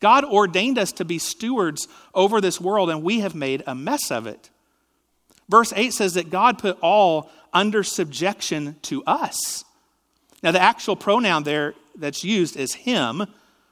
God 0.00 0.24
ordained 0.24 0.76
us 0.76 0.92
to 0.92 1.04
be 1.04 1.18
stewards 1.18 1.88
over 2.12 2.40
this 2.40 2.60
world, 2.60 2.90
and 2.90 3.02
we 3.02 3.20
have 3.20 3.34
made 3.34 3.62
a 3.66 3.74
mess 3.74 4.10
of 4.10 4.26
it. 4.26 4.50
Verse 5.48 5.72
8 5.74 5.92
says 5.92 6.14
that 6.14 6.30
God 6.30 6.58
put 6.58 6.78
all 6.80 7.30
under 7.52 7.82
subjection 7.82 8.76
to 8.82 9.04
us. 9.04 9.64
Now, 10.42 10.50
the 10.50 10.60
actual 10.60 10.96
pronoun 10.96 11.44
there 11.44 11.74
that's 11.96 12.24
used 12.24 12.56
is 12.56 12.74
him, 12.74 13.18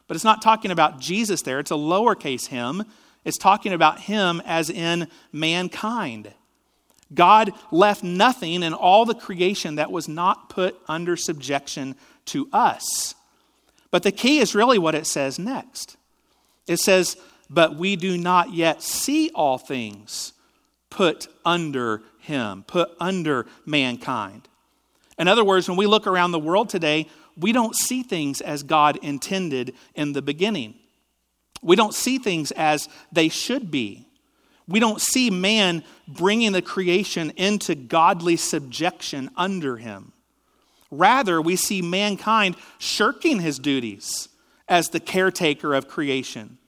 but 0.06 0.14
it's 0.14 0.24
not 0.24 0.42
talking 0.42 0.70
about 0.70 1.00
Jesus 1.00 1.42
there. 1.42 1.58
It's 1.58 1.70
a 1.70 1.74
lowercase 1.74 2.46
him. 2.46 2.84
It's 3.24 3.38
talking 3.38 3.72
about 3.72 4.00
him 4.00 4.42
as 4.44 4.70
in 4.70 5.08
mankind. 5.32 6.32
God 7.14 7.52
left 7.70 8.02
nothing 8.02 8.62
in 8.62 8.72
all 8.72 9.04
the 9.04 9.14
creation 9.14 9.76
that 9.76 9.92
was 9.92 10.08
not 10.08 10.48
put 10.48 10.78
under 10.88 11.16
subjection 11.16 11.94
to 12.26 12.48
us. 12.52 13.14
But 13.90 14.02
the 14.02 14.12
key 14.12 14.38
is 14.38 14.54
really 14.54 14.78
what 14.78 14.94
it 14.94 15.06
says 15.06 15.38
next. 15.38 15.96
It 16.66 16.78
says, 16.78 17.16
But 17.50 17.76
we 17.76 17.96
do 17.96 18.16
not 18.16 18.54
yet 18.54 18.82
see 18.82 19.30
all 19.34 19.58
things 19.58 20.32
put 20.92 21.26
under 21.42 22.02
him, 22.20 22.64
put 22.66 22.90
under 23.00 23.46
mankind. 23.64 24.46
In 25.18 25.26
other 25.26 25.42
words, 25.42 25.66
when 25.66 25.78
we 25.78 25.87
look 25.87 26.06
around 26.06 26.32
the 26.32 26.38
world 26.38 26.68
today, 26.68 27.08
we 27.34 27.52
don't 27.52 27.75
see 27.75 28.02
things 28.02 28.42
as 28.42 28.62
God 28.62 28.99
intended 29.02 29.75
in 29.94 30.12
the 30.12 30.20
beginning. 30.20 30.75
We 31.62 31.76
don't 31.76 31.94
see 31.94 32.18
things 32.18 32.50
as 32.52 32.90
they 33.11 33.30
should 33.30 33.70
be. 33.70 34.06
We 34.68 34.80
don't 34.80 35.00
see 35.00 35.30
man 35.30 35.82
bringing 36.06 36.52
the 36.52 36.61
creation 36.61 37.30
into 37.37 37.75
godly 37.75 38.37
subjection 38.37 39.30
under 39.34 39.78
him. 39.78 40.12
Rather, 40.90 41.40
we 41.40 41.56
see 41.56 41.80
mankind 41.80 42.54
shirking 42.78 43.40
his 43.40 43.58
duties 43.58 44.28
as 44.68 44.90
the 44.90 45.00
caretaker 45.00 45.75
of 45.75 45.88
creation. 45.88 46.58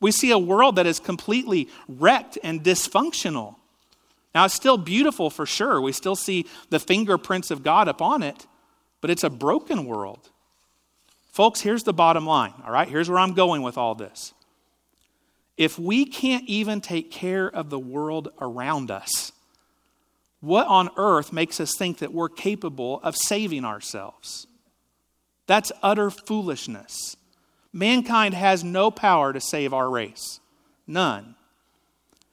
We 0.00 0.12
see 0.12 0.30
a 0.30 0.38
world 0.38 0.76
that 0.76 0.86
is 0.86 1.00
completely 1.00 1.68
wrecked 1.88 2.38
and 2.44 2.62
dysfunctional. 2.62 3.56
Now, 4.34 4.46
it's 4.46 4.54
still 4.54 4.78
beautiful 4.78 5.28
for 5.30 5.44
sure. 5.44 5.80
We 5.80 5.92
still 5.92 6.16
see 6.16 6.46
the 6.70 6.78
fingerprints 6.78 7.50
of 7.50 7.62
God 7.62 7.88
upon 7.88 8.22
it, 8.22 8.46
but 9.00 9.10
it's 9.10 9.24
a 9.24 9.30
broken 9.30 9.84
world. 9.84 10.30
Folks, 11.32 11.60
here's 11.60 11.82
the 11.82 11.92
bottom 11.92 12.26
line, 12.26 12.54
all 12.64 12.72
right? 12.72 12.88
Here's 12.88 13.08
where 13.08 13.18
I'm 13.18 13.34
going 13.34 13.62
with 13.62 13.76
all 13.76 13.94
this. 13.94 14.32
If 15.56 15.78
we 15.78 16.06
can't 16.06 16.44
even 16.46 16.80
take 16.80 17.10
care 17.10 17.48
of 17.48 17.70
the 17.70 17.78
world 17.78 18.28
around 18.40 18.90
us, 18.90 19.32
what 20.40 20.66
on 20.66 20.90
earth 20.96 21.32
makes 21.32 21.60
us 21.60 21.76
think 21.76 21.98
that 21.98 22.12
we're 22.12 22.28
capable 22.28 23.00
of 23.02 23.16
saving 23.16 23.64
ourselves? 23.64 24.46
That's 25.46 25.72
utter 25.82 26.10
foolishness. 26.10 27.16
Mankind 27.72 28.34
has 28.34 28.64
no 28.64 28.90
power 28.90 29.32
to 29.32 29.40
save 29.40 29.72
our 29.72 29.88
race. 29.88 30.40
None. 30.86 31.36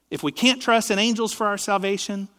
If 0.10 0.24
we 0.24 0.32
can't 0.32 0.62
trust 0.62 0.92
in 0.92 1.00
angels 1.00 1.34
for 1.34 1.48
our 1.48 1.58
salvation, 1.58 2.30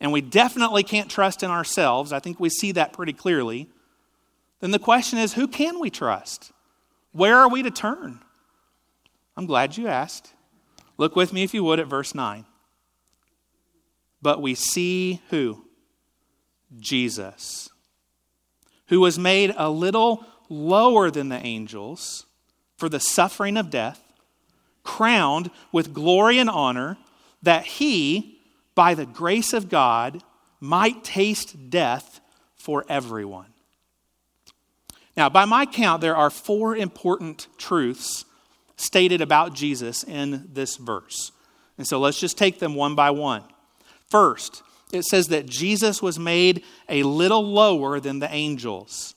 and 0.00 0.12
we 0.12 0.20
definitely 0.20 0.82
can't 0.82 1.10
trust 1.10 1.42
in 1.42 1.50
ourselves, 1.50 2.12
I 2.12 2.18
think 2.18 2.40
we 2.40 2.50
see 2.50 2.72
that 2.72 2.92
pretty 2.92 3.12
clearly, 3.12 3.68
then 4.60 4.72
the 4.72 4.78
question 4.78 5.18
is 5.18 5.34
who 5.34 5.46
can 5.46 5.80
we 5.80 5.90
trust? 5.90 6.52
Where 7.12 7.36
are 7.38 7.48
we 7.48 7.62
to 7.62 7.70
turn? 7.70 8.20
I'm 9.36 9.46
glad 9.46 9.76
you 9.76 9.88
asked. 9.88 10.32
Look 10.98 11.16
with 11.16 11.32
me, 11.32 11.42
if 11.42 11.54
you 11.54 11.64
would, 11.64 11.80
at 11.80 11.86
verse 11.86 12.14
9. 12.14 12.44
But 14.20 14.42
we 14.42 14.54
see 14.54 15.20
who? 15.30 15.64
Jesus, 16.78 17.68
who 18.86 19.00
was 19.00 19.18
made 19.18 19.52
a 19.56 19.68
little 19.68 20.24
lower 20.48 21.10
than 21.10 21.28
the 21.28 21.44
angels 21.44 22.26
for 22.76 22.88
the 22.88 23.00
suffering 23.00 23.56
of 23.56 23.70
death, 23.70 24.11
crowned 24.84 25.50
with 25.70 25.94
glory 25.94 26.38
and 26.38 26.50
honor, 26.50 26.98
that 27.42 27.64
he, 27.64 28.38
by 28.74 28.94
the 28.94 29.06
grace 29.06 29.52
of 29.52 29.68
God, 29.68 30.22
might 30.60 31.04
taste 31.04 31.70
death 31.70 32.20
for 32.54 32.84
everyone. 32.88 33.52
Now, 35.16 35.28
by 35.28 35.44
my 35.44 35.66
count, 35.66 36.00
there 36.00 36.16
are 36.16 36.30
four 36.30 36.76
important 36.76 37.48
truths 37.58 38.24
stated 38.76 39.20
about 39.20 39.54
Jesus 39.54 40.02
in 40.04 40.48
this 40.52 40.76
verse. 40.76 41.32
And 41.76 41.86
so 41.86 41.98
let's 41.98 42.20
just 42.20 42.38
take 42.38 42.58
them 42.58 42.74
one 42.74 42.94
by 42.94 43.10
one. 43.10 43.44
First, 44.08 44.62
it 44.92 45.04
says 45.04 45.28
that 45.28 45.46
Jesus 45.46 46.02
was 46.02 46.18
made 46.18 46.64
a 46.88 47.02
little 47.02 47.44
lower 47.44 47.98
than 47.98 48.18
the 48.18 48.32
angels. 48.32 49.14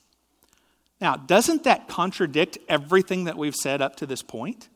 Now, 1.00 1.16
doesn't 1.16 1.64
that 1.64 1.88
contradict 1.88 2.58
everything 2.68 3.24
that 3.24 3.36
we've 3.36 3.54
said 3.54 3.82
up 3.82 3.96
to 3.96 4.06
this 4.06 4.22
point? 4.22 4.68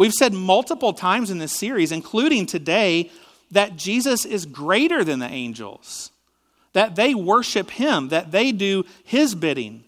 We've 0.00 0.14
said 0.14 0.32
multiple 0.32 0.94
times 0.94 1.30
in 1.30 1.36
this 1.36 1.52
series, 1.52 1.92
including 1.92 2.46
today, 2.46 3.10
that 3.50 3.76
Jesus 3.76 4.24
is 4.24 4.46
greater 4.46 5.04
than 5.04 5.18
the 5.18 5.28
angels, 5.28 6.10
that 6.72 6.96
they 6.96 7.14
worship 7.14 7.68
him, 7.68 8.08
that 8.08 8.32
they 8.32 8.50
do 8.50 8.84
his 9.04 9.34
bidding. 9.34 9.84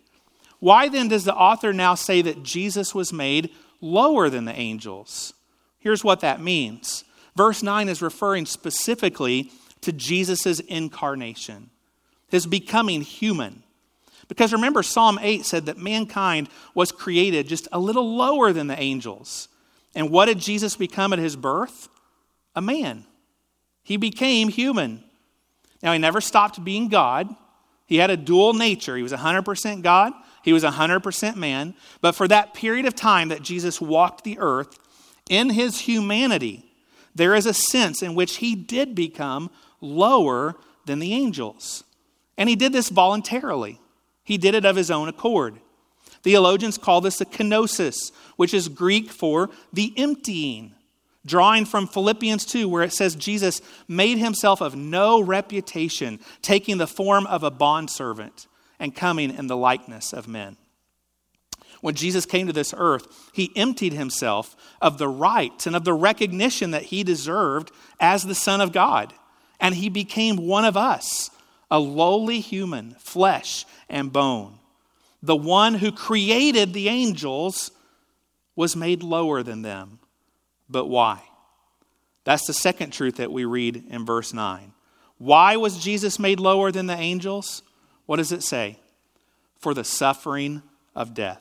Why 0.59 0.91
then 0.91 1.09
does 1.09 1.25
the 1.25 1.35
author 1.35 1.73
now 1.73 1.95
say 1.95 2.21
that 2.21 2.43
Jesus 2.43 2.95
was 2.95 3.11
made 3.11 3.53
lower 3.81 4.29
than 4.29 4.45
the 4.45 4.55
angels? 4.55 5.33
Here's 5.79 6.05
what 6.05 6.21
that 6.21 6.43
means. 6.43 7.05
Verse 7.35 7.63
9 7.63 7.89
is 7.89 8.03
referring 8.03 8.45
specifically 8.45 9.51
to 9.81 9.93
Jesus' 9.93 10.61
incarnation, 10.61 11.71
his 12.29 12.45
becoming 12.45 13.01
human. 13.01 13.63
Because 14.29 14.53
remember, 14.53 14.83
Psalm 14.83 15.19
8 15.23 15.47
said 15.47 15.65
that 15.65 15.79
mankind 15.79 16.51
was 16.75 16.93
created 16.93 17.49
just 17.49 17.67
a 17.73 17.79
little 17.81 18.15
lower 18.15 18.53
than 18.53 18.67
the 18.67 18.79
angels. 18.79 19.49
And 19.95 20.11
what 20.11 20.27
did 20.27 20.39
Jesus 20.39 20.77
become 20.77 21.13
at 21.13 21.19
his 21.19 21.37
birth? 21.37 21.89
A 22.55 22.61
man. 22.61 23.05
He 23.83 23.97
became 23.97 24.49
human. 24.49 25.05
Now, 25.83 25.93
he 25.93 25.99
never 25.99 26.21
stopped 26.21 26.63
being 26.65 26.89
God. 26.89 27.35
He 27.87 27.97
had 27.97 28.11
a 28.11 28.17
dual 28.17 28.55
nature. 28.55 28.97
He 28.97 29.03
was 29.03 29.13
100% 29.13 29.83
God, 29.83 30.13
he 30.43 30.53
was 30.53 30.65
100% 30.65 31.37
man. 31.37 31.75
But 32.01 32.15
for 32.15 32.27
that 32.29 32.55
period 32.55 32.87
of 32.87 32.95
time 32.95 33.29
that 33.29 33.43
Jesus 33.43 33.81
walked 33.81 34.25
the 34.25 34.39
earth, 34.39 34.79
in 35.29 35.51
his 35.51 35.81
humanity, 35.81 36.65
there 37.15 37.35
is 37.35 37.47
a 37.47 37.55
sense 37.55 38.03
in 38.03 38.15
which 38.15 38.37
he 38.37 38.55
did 38.55 38.95
become 38.95 39.51
lower 39.81 40.57
than 40.87 40.99
the 40.99 41.13
angels. 41.13 41.85
And 42.37 42.49
he 42.49 42.57
did 42.57 42.73
this 42.73 42.89
voluntarily, 42.89 43.81
he 44.25 44.39
did 44.39 44.55
it 44.55 44.65
of 44.65 44.77
his 44.77 44.91
own 44.91 45.09
accord. 45.09 45.61
Theologians 46.23 46.79
call 46.79 47.01
this 47.01 47.21
a 47.21 47.25
kenosis, 47.25 48.13
which 48.37 48.55
is 48.55 48.69
Greek 48.69 49.11
for 49.11 49.51
the 49.73 49.93
emptying, 49.97 50.75
drawing 51.27 51.65
from 51.65 51.87
Philippians 51.87 52.45
2, 52.47 52.69
where 52.69 52.83
it 52.83 52.93
says 52.93 53.15
Jesus 53.17 53.61
made 53.89 54.19
himself 54.19 54.61
of 54.61 54.77
no 54.77 55.21
reputation, 55.21 56.21
taking 56.41 56.79
the 56.79 56.87
form 56.87 57.27
of 57.27 57.43
a 57.43 57.51
bondservant 57.51 58.47
and 58.79 58.95
coming 58.95 59.35
in 59.35 59.49
the 59.49 59.57
likeness 59.57 60.13
of 60.13 60.29
men. 60.29 60.57
When 61.81 61.97
Jesus 61.97 62.27
came 62.27 62.47
to 62.47 62.53
this 62.53 62.73
earth, 62.77 63.31
he 63.33 63.53
emptied 63.57 63.93
himself 63.93 64.55
of 64.81 64.99
the 64.99 65.09
rights 65.09 65.67
and 65.67 65.75
of 65.75 65.85
the 65.85 65.93
recognition 65.93 66.71
that 66.71 66.85
he 66.85 67.03
deserved 67.03 67.73
as 67.99 68.23
the 68.23 68.37
Son 68.37 68.61
of 68.61 68.73
God. 68.73 69.13
And 69.59 69.75
he 69.75 69.89
became 69.89 70.37
one 70.37 70.65
of 70.65 70.77
us, 70.77 71.31
a 71.71 71.81
lowly 71.81 72.39
human, 72.39 72.93
flesh 73.01 73.67
and 73.89 74.13
bone. 74.13 74.61
The 75.23 75.37
one 75.37 75.75
who 75.75 75.93
created 75.93 76.73
the 76.73 76.89
angels 76.89 77.71
was 78.57 78.75
made 78.75 79.03
lower 79.03 79.43
than 79.43 79.63
them. 79.63 80.01
But 80.69 80.87
why? 80.87 81.23
That's 82.25 82.47
the 82.47 82.53
second 82.53 82.93
truth 82.93 83.17
that 83.17 83.33
we 83.33 83.45
read 83.45 83.85
in 83.89 84.05
verse 84.05 84.33
9. 84.33 84.73
Why 85.19 85.57
was 85.57 85.83
Jesus 85.83 86.19
made 86.19 86.41
lower 86.41 86.73
than 86.73 86.87
the 86.87 86.97
angels? 86.97 87.63
What 88.07 88.17
does 88.17 88.33
it 88.33 88.43
say? 88.43 88.79
For 89.59 89.75
the 89.75 89.85
suffering 89.85 90.63
of 90.95 91.15
death. 91.15 91.41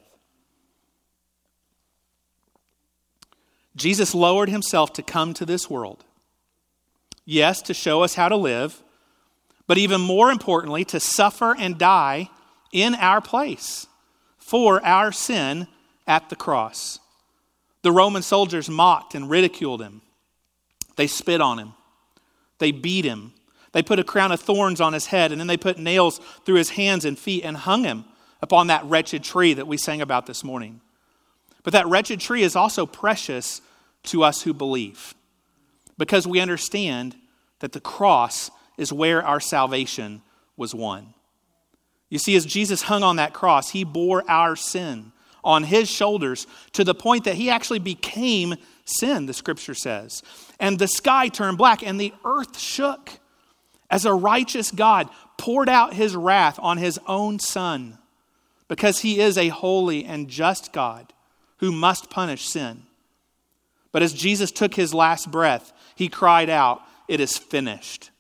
Jesus 3.76 4.14
lowered 4.14 4.50
himself 4.50 4.94
to 4.94 5.02
come 5.04 5.34
to 5.34 5.46
this 5.46 5.70
world. 5.70 6.04
Yes, 7.26 7.62
to 7.64 7.74
show 7.74 8.04
us 8.04 8.16
how 8.16 8.30
to 8.30 8.36
live, 8.36 8.84
but 9.66 9.78
even 9.78 10.02
more 10.02 10.30
importantly, 10.30 10.84
to 10.86 11.00
suffer 11.00 11.56
and 11.58 11.78
die 11.78 12.30
in 12.72 12.96
our 12.96 13.22
place 13.22 13.88
for 14.38 14.84
our 14.86 15.12
sin 15.12 15.68
at 16.08 16.30
the 16.30 16.36
cross. 16.36 17.00
The 17.84 17.92
Roman 17.92 18.22
soldiers 18.22 18.70
mocked 18.70 19.16
and 19.16 19.30
ridiculed 19.30 19.82
him. 19.82 20.02
They 20.96 21.08
spit 21.08 21.42
on 21.42 21.58
him. 21.58 21.74
They 22.60 22.72
beat 22.72 23.06
him. 23.06 23.34
They 23.72 23.82
put 23.82 24.00
a 24.00 24.04
crown 24.04 24.32
of 24.32 24.40
thorns 24.40 24.82
on 24.82 24.94
his 24.94 25.08
head, 25.08 25.32
and 25.32 25.40
then 25.40 25.48
they 25.48 25.58
put 25.58 25.78
nails 25.78 26.20
through 26.46 26.56
his 26.56 26.72
hands 26.72 27.06
and 27.06 27.18
feet 27.18 27.44
and 27.44 27.56
hung 27.56 27.84
him 27.84 28.06
upon 28.42 28.68
that 28.68 28.86
wretched 28.86 29.24
tree 29.24 29.54
that 29.54 29.68
we 29.68 29.78
sang 29.78 30.02
about 30.02 30.26
this 30.26 30.44
morning. 30.44 30.82
But 31.64 31.74
that 31.74 31.88
wretched 31.88 32.20
tree 32.20 32.44
is 32.44 32.56
also 32.56 32.86
precious 32.86 33.62
to 34.04 34.24
us 34.24 34.42
who 34.42 34.54
believe 34.54 35.14
because 35.98 36.28
we 36.28 36.40
understand 36.40 37.16
that 37.60 37.72
the 37.72 37.80
cross 37.80 38.50
is 38.78 38.92
where 38.92 39.24
our 39.24 39.40
salvation 39.40 40.22
was 40.58 40.74
won. 40.74 41.14
You 42.12 42.20
see, 42.20 42.36
as 42.36 42.46
Jesus 42.46 42.84
hung 42.84 43.04
on 43.04 43.16
that 43.16 43.34
cross, 43.34 43.70
he 43.70 43.86
bore 43.86 44.30
our 44.30 44.58
sin 44.58 45.14
on 45.44 45.64
his 45.64 45.90
shoulders 45.90 46.46
to 46.74 46.84
the 46.84 46.94
point 46.94 47.24
that 47.24 47.36
he 47.36 47.50
actually 47.50 47.80
became 47.80 48.56
sin, 48.84 49.26
the 49.26 49.34
scripture 49.34 49.74
says. 49.74 50.22
And 50.60 50.78
the 50.78 50.90
sky 50.90 51.30
turned 51.30 51.58
black 51.58 51.82
and 51.82 52.00
the 52.00 52.14
earth 52.26 52.60
shook 52.60 53.12
as 53.90 54.06
a 54.06 54.14
righteous 54.14 54.72
God 54.72 55.10
poured 55.38 55.70
out 55.70 55.94
his 55.94 56.14
wrath 56.14 56.60
on 56.62 56.78
his 56.78 57.00
own 57.08 57.40
son 57.40 57.98
because 58.68 59.00
he 59.00 59.22
is 59.22 59.38
a 59.38 59.48
holy 59.48 60.04
and 60.04 60.28
just 60.28 60.74
God 60.74 61.14
who 61.58 61.72
must 61.72 62.10
punish 62.10 62.46
sin. 62.46 62.84
But 63.94 64.04
as 64.04 64.14
Jesus 64.14 64.52
took 64.52 64.76
his 64.76 64.94
last 64.94 65.32
breath, 65.32 65.72
he 65.96 66.10
cried 66.10 66.50
out, 66.50 66.82
It 67.08 67.22
is 67.22 67.38
finished. 67.38 68.12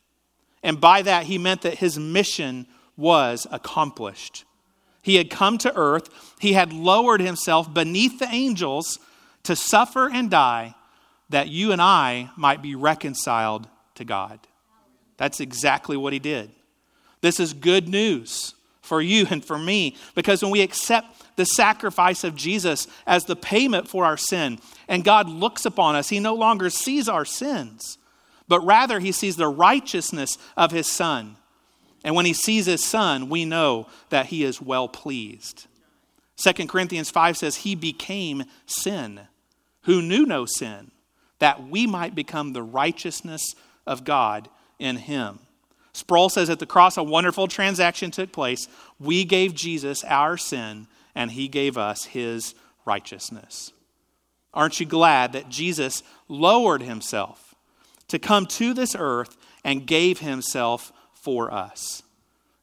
And 0.64 0.80
by 0.80 1.02
that, 1.02 1.26
he 1.26 1.38
meant 1.38 1.64
that 1.64 1.80
his 1.80 2.00
mission 2.00 2.68
was 3.02 3.48
accomplished. 3.52 4.46
He 5.02 5.16
had 5.16 5.30
come 5.30 5.58
to 5.60 5.76
earth, 5.76 6.36
he 6.40 6.54
had 6.54 6.72
lowered 6.72 7.22
himself 7.22 7.74
beneath 7.74 8.20
the 8.20 8.30
angels 8.30 9.00
to 9.44 9.56
suffer 9.56 10.10
and 10.10 10.30
die 10.30 10.76
that 11.30 11.50
you 11.50 11.72
and 11.72 11.82
I 11.82 12.30
might 12.38 12.62
be 12.62 12.76
reconciled 12.76 13.68
to 13.96 14.06
God. 14.06 14.40
That's 15.18 15.40
exactly 15.40 15.98
what 15.98 16.14
he 16.14 16.20
did. 16.20 16.52
This 17.22 17.40
is 17.40 17.54
good 17.54 17.90
news 17.90 18.54
for 18.82 19.02
you 19.02 19.28
and 19.30 19.44
for 19.44 19.58
me 19.58 19.96
because 20.16 20.42
when 20.44 20.52
we 20.52 20.62
accept 20.62 21.22
the 21.36 21.46
sacrifice 21.46 22.24
of 22.24 22.36
Jesus 22.36 22.88
as 23.08 23.26
the 23.26 23.36
payment 23.36 23.88
for 23.88 24.06
our 24.06 24.18
sin. 24.18 24.60
And 24.88 25.04
God 25.04 25.30
looks 25.30 25.66
upon 25.66 25.96
us. 25.96 26.10
He 26.10 26.20
no 26.20 26.36
longer 26.36 26.70
sees 26.70 27.08
our 27.08 27.26
sins, 27.26 27.98
but 28.48 28.62
rather 28.62 29.00
he 29.00 29.12
sees 29.12 29.38
the 29.38 29.48
righteousness 29.48 30.38
of 30.58 30.72
his 30.72 30.88
Son. 30.88 31.38
And 32.04 32.16
when 32.16 32.26
he 32.26 32.34
sees 32.34 32.66
his 32.66 32.84
Son, 32.84 33.30
we 33.30 33.46
know 33.46 33.88
that 34.10 34.28
he 34.28 34.44
is 34.44 34.62
well 34.62 34.88
pleased. 34.88 35.68
2 36.38 36.68
Corinthians 36.68 37.12
5 37.12 37.38
says, 37.38 37.58
He 37.58 37.76
became 37.76 38.46
sin, 38.66 39.22
who 39.84 40.02
knew 40.02 40.26
no 40.26 40.46
sin, 40.46 40.92
that 41.40 41.68
we 41.68 41.86
might 41.86 42.16
become 42.16 42.54
the 42.54 42.64
righteousness 42.64 43.56
of 43.86 44.04
God 44.04 44.50
in 44.80 44.98
him. 44.98 45.40
Sproul 45.94 46.30
says 46.30 46.50
at 46.50 46.60
the 46.60 46.66
cross, 46.66 46.98
a 46.98 47.04
wonderful 47.04 47.48
transaction 47.48 48.12
took 48.12 48.32
place. 48.32 48.68
We 49.00 49.26
gave 49.26 49.54
Jesus 49.54 50.04
our 50.06 50.38
sin, 50.38 50.88
and 51.14 51.32
he 51.32 51.48
gave 51.48 51.78
us 51.78 52.06
his 52.06 52.56
righteousness. 52.86 53.72
Aren't 54.54 54.80
you 54.80 54.86
glad 54.86 55.34
that 55.34 55.50
Jesus 55.50 56.04
lowered 56.28 56.82
himself 56.82 57.56
to 58.08 58.20
come 58.20 58.46
to 58.46 58.74
this 58.74 58.96
earth 58.98 59.38
and 59.64 59.86
gave 59.86 60.20
himself 60.20 60.92
for 61.22 61.54
us? 61.54 62.04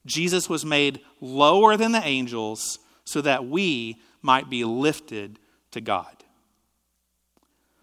Jesus 0.05 0.49
was 0.49 0.65
made 0.65 1.01
lower 1.21 1.77
than 1.77 1.93
the 1.93 2.05
angels 2.05 2.79
so 3.05 3.21
that 3.21 3.47
we 3.47 3.97
might 4.23 4.51
be 4.51 4.65
lifted 4.65 5.39
to 5.71 5.81
God. 5.81 6.25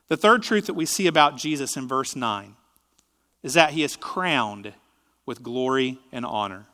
The 0.08 0.18
third 0.18 0.44
truth 0.44 0.68
that 0.68 0.74
we 0.74 0.86
see 0.86 1.08
about 1.08 1.38
Jesus 1.38 1.76
in 1.76 1.88
verse 1.88 2.16
9 2.16 2.56
is 3.42 3.54
that 3.54 3.72
he 3.72 3.84
is 3.84 3.96
crowned 3.96 4.74
with 5.26 5.44
glory 5.44 6.00
and 6.12 6.26
honor. 6.26 6.68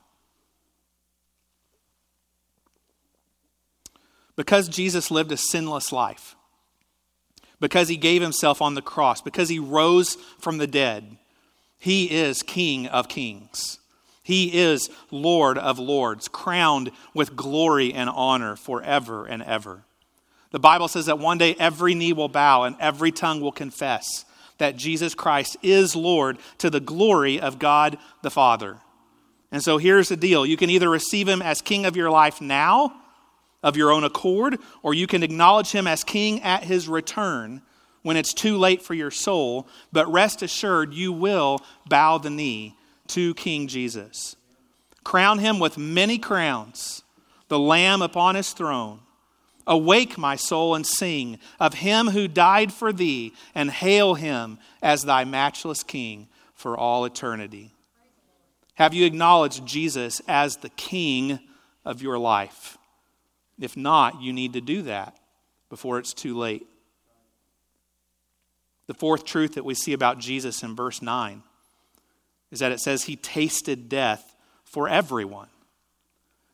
Because 4.35 4.67
Jesus 4.67 5.11
lived 5.11 5.31
a 5.31 5.37
sinless 5.37 5.91
life, 5.91 6.35
because 7.59 7.89
he 7.89 7.97
gave 7.97 8.21
himself 8.21 8.61
on 8.61 8.73
the 8.73 8.81
cross, 8.81 9.21
because 9.21 9.49
he 9.49 9.59
rose 9.59 10.15
from 10.39 10.57
the 10.57 10.67
dead, 10.67 11.17
he 11.77 12.09
is 12.09 12.41
King 12.41 12.87
of 12.87 13.07
kings. 13.07 13.80
He 14.23 14.59
is 14.59 14.89
Lord 15.09 15.57
of 15.57 15.79
lords, 15.79 16.27
crowned 16.27 16.91
with 17.13 17.35
glory 17.35 17.93
and 17.93 18.09
honor 18.09 18.55
forever 18.55 19.25
and 19.25 19.41
ever. 19.41 19.83
The 20.51 20.59
Bible 20.59 20.87
says 20.87 21.07
that 21.07 21.19
one 21.19 21.37
day 21.37 21.55
every 21.57 21.95
knee 21.95 22.13
will 22.13 22.27
bow 22.27 22.63
and 22.63 22.75
every 22.79 23.11
tongue 23.11 23.41
will 23.41 23.51
confess 23.51 24.25
that 24.57 24.75
Jesus 24.75 25.15
Christ 25.15 25.57
is 25.63 25.95
Lord 25.95 26.37
to 26.59 26.69
the 26.69 26.79
glory 26.79 27.39
of 27.39 27.57
God 27.57 27.97
the 28.21 28.29
Father. 28.29 28.77
And 29.51 29.63
so 29.63 29.77
here's 29.77 30.09
the 30.09 30.17
deal 30.17 30.45
you 30.45 30.57
can 30.57 30.69
either 30.69 30.89
receive 30.89 31.27
him 31.27 31.41
as 31.41 31.61
king 31.61 31.85
of 31.85 31.95
your 31.95 32.11
life 32.11 32.41
now 32.41 32.93
of 33.63 33.77
your 33.77 33.91
own 33.91 34.03
accord, 34.03 34.57
or 34.81 34.93
you 34.93 35.07
can 35.07 35.23
acknowledge 35.23 35.71
him 35.71 35.87
as 35.87 36.03
king 36.03 36.41
at 36.41 36.63
his 36.63 36.87
return 36.87 37.61
when 38.01 38.17
it's 38.17 38.33
too 38.33 38.57
late 38.57 38.81
for 38.81 38.93
your 38.93 39.11
soul. 39.11 39.67
But 39.91 40.11
rest 40.11 40.41
assured, 40.41 40.93
you 40.93 41.13
will 41.13 41.59
bow 41.87 42.17
the 42.17 42.29
knee 42.29 42.75
to 43.11 43.33
King 43.33 43.67
Jesus. 43.67 44.35
Crown 45.03 45.39
him 45.39 45.59
with 45.59 45.77
many 45.77 46.17
crowns, 46.17 47.03
the 47.47 47.59
Lamb 47.59 48.01
upon 48.01 48.35
his 48.35 48.51
throne. 48.51 48.99
Awake, 49.67 50.17
my 50.17 50.35
soul, 50.35 50.75
and 50.75 50.85
sing 50.85 51.39
of 51.59 51.75
him 51.75 52.07
who 52.07 52.27
died 52.27 52.73
for 52.73 52.91
thee, 52.91 53.33
and 53.53 53.69
hail 53.69 54.15
him 54.15 54.57
as 54.81 55.03
thy 55.03 55.23
matchless 55.23 55.83
king 55.83 56.27
for 56.53 56.77
all 56.77 57.05
eternity. 57.05 57.71
Have 58.75 58.93
you 58.93 59.05
acknowledged 59.05 59.65
Jesus 59.65 60.21
as 60.27 60.57
the 60.57 60.69
king 60.69 61.39
of 61.85 62.01
your 62.01 62.17
life? 62.17 62.77
If 63.59 63.77
not, 63.77 64.21
you 64.21 64.33
need 64.33 64.53
to 64.53 64.61
do 64.61 64.83
that 64.83 65.17
before 65.69 65.99
it's 65.99 66.13
too 66.13 66.37
late. 66.37 66.65
The 68.87 68.93
fourth 68.93 69.23
truth 69.23 69.53
that 69.53 69.65
we 69.65 69.75
see 69.75 69.93
about 69.93 70.17
Jesus 70.17 70.63
in 70.63 70.75
verse 70.75 71.01
9 71.01 71.43
is 72.51 72.59
that 72.59 72.71
it 72.71 72.79
says 72.79 73.03
he 73.03 73.15
tasted 73.15 73.89
death 73.89 74.35
for 74.63 74.87
everyone. 74.87 75.47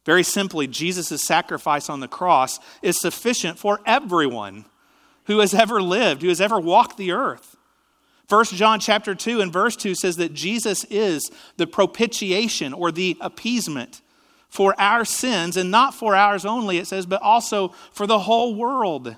Very 0.06 0.24
simply, 0.24 0.68
Jesus' 0.68 1.26
sacrifice 1.26 1.90
on 1.90 2.00
the 2.00 2.08
cross 2.08 2.60
is 2.82 3.00
sufficient 3.00 3.60
for 3.60 3.82
everyone 3.86 4.66
who 5.26 5.40
has 5.40 5.54
ever 5.54 5.82
lived, 5.82 6.22
who 6.22 6.30
has 6.30 6.40
ever 6.40 6.60
walked 6.60 6.98
the 6.98 7.12
earth. 7.12 7.58
1 8.30 8.46
John 8.46 8.80
chapter 8.80 9.16
2 9.16 9.42
and 9.42 9.52
verse 9.52 9.76
2 9.76 9.96
says 9.96 10.18
that 10.18 10.34
Jesus 10.34 10.84
is 10.86 11.30
the 11.58 11.68
propitiation 11.68 12.74
or 12.74 12.92
the 12.92 13.18
appeasement 13.22 14.02
for 14.50 14.74
our 14.80 15.04
sins, 15.06 15.58
and 15.58 15.72
not 15.72 15.94
for 15.94 16.16
ours 16.16 16.46
only, 16.46 16.78
it 16.78 16.88
says, 16.88 17.06
but 17.06 17.22
also 17.22 17.70
for 17.92 18.08
the 18.08 18.20
whole 18.20 18.56
world. 18.56 19.16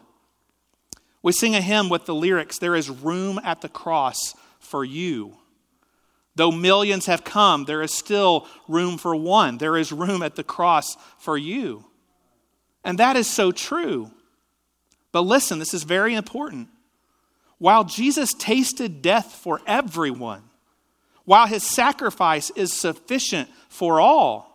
We 1.21 1.31
sing 1.31 1.55
a 1.55 1.61
hymn 1.61 1.89
with 1.89 2.05
the 2.05 2.15
lyrics, 2.15 2.57
There 2.57 2.75
is 2.75 2.89
room 2.89 3.39
at 3.43 3.61
the 3.61 3.69
cross 3.69 4.33
for 4.59 4.83
you. 4.83 5.38
Though 6.35 6.51
millions 6.51 7.07
have 7.07 7.23
come, 7.23 7.65
there 7.65 7.81
is 7.81 7.93
still 7.93 8.47
room 8.67 8.97
for 8.97 9.15
one. 9.15 9.57
There 9.57 9.77
is 9.77 9.91
room 9.91 10.21
at 10.21 10.35
the 10.35 10.43
cross 10.43 10.95
for 11.17 11.37
you. 11.37 11.85
And 12.83 12.97
that 12.99 13.15
is 13.15 13.27
so 13.27 13.51
true. 13.51 14.11
But 15.11 15.21
listen, 15.21 15.59
this 15.59 15.73
is 15.73 15.83
very 15.83 16.13
important. 16.13 16.69
While 17.57 17.83
Jesus 17.83 18.33
tasted 18.33 19.01
death 19.01 19.33
for 19.33 19.59
everyone, 19.67 20.43
while 21.25 21.45
his 21.45 21.63
sacrifice 21.63 22.49
is 22.51 22.73
sufficient 22.73 23.49
for 23.67 23.99
all, 23.99 24.49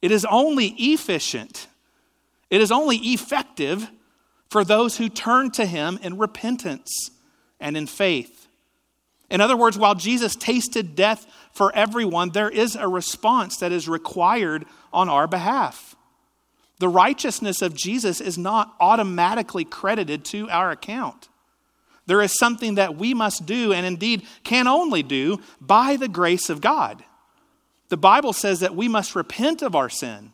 it 0.00 0.10
is 0.10 0.24
only 0.24 0.68
efficient, 0.78 1.66
it 2.48 2.60
is 2.60 2.72
only 2.72 2.96
effective 2.96 3.90
for 4.50 4.64
those 4.64 4.96
who 4.96 5.08
turn 5.08 5.50
to 5.52 5.66
him 5.66 5.98
in 6.02 6.16
repentance 6.16 7.10
and 7.60 7.76
in 7.76 7.86
faith. 7.86 8.45
In 9.28 9.40
other 9.40 9.56
words, 9.56 9.76
while 9.76 9.94
Jesus 9.94 10.36
tasted 10.36 10.94
death 10.94 11.26
for 11.52 11.74
everyone, 11.74 12.30
there 12.30 12.50
is 12.50 12.76
a 12.76 12.86
response 12.86 13.56
that 13.58 13.72
is 13.72 13.88
required 13.88 14.64
on 14.92 15.08
our 15.08 15.26
behalf. 15.26 15.96
The 16.78 16.88
righteousness 16.88 17.62
of 17.62 17.74
Jesus 17.74 18.20
is 18.20 18.38
not 18.38 18.74
automatically 18.78 19.64
credited 19.64 20.24
to 20.26 20.48
our 20.50 20.70
account. 20.70 21.28
There 22.06 22.22
is 22.22 22.38
something 22.38 22.76
that 22.76 22.96
we 22.96 23.14
must 23.14 23.46
do, 23.46 23.72
and 23.72 23.84
indeed 23.84 24.22
can 24.44 24.68
only 24.68 25.02
do, 25.02 25.40
by 25.60 25.96
the 25.96 26.08
grace 26.08 26.48
of 26.48 26.60
God. 26.60 27.02
The 27.88 27.96
Bible 27.96 28.32
says 28.32 28.60
that 28.60 28.76
we 28.76 28.88
must 28.88 29.16
repent 29.16 29.62
of 29.62 29.74
our 29.74 29.88
sin 29.88 30.32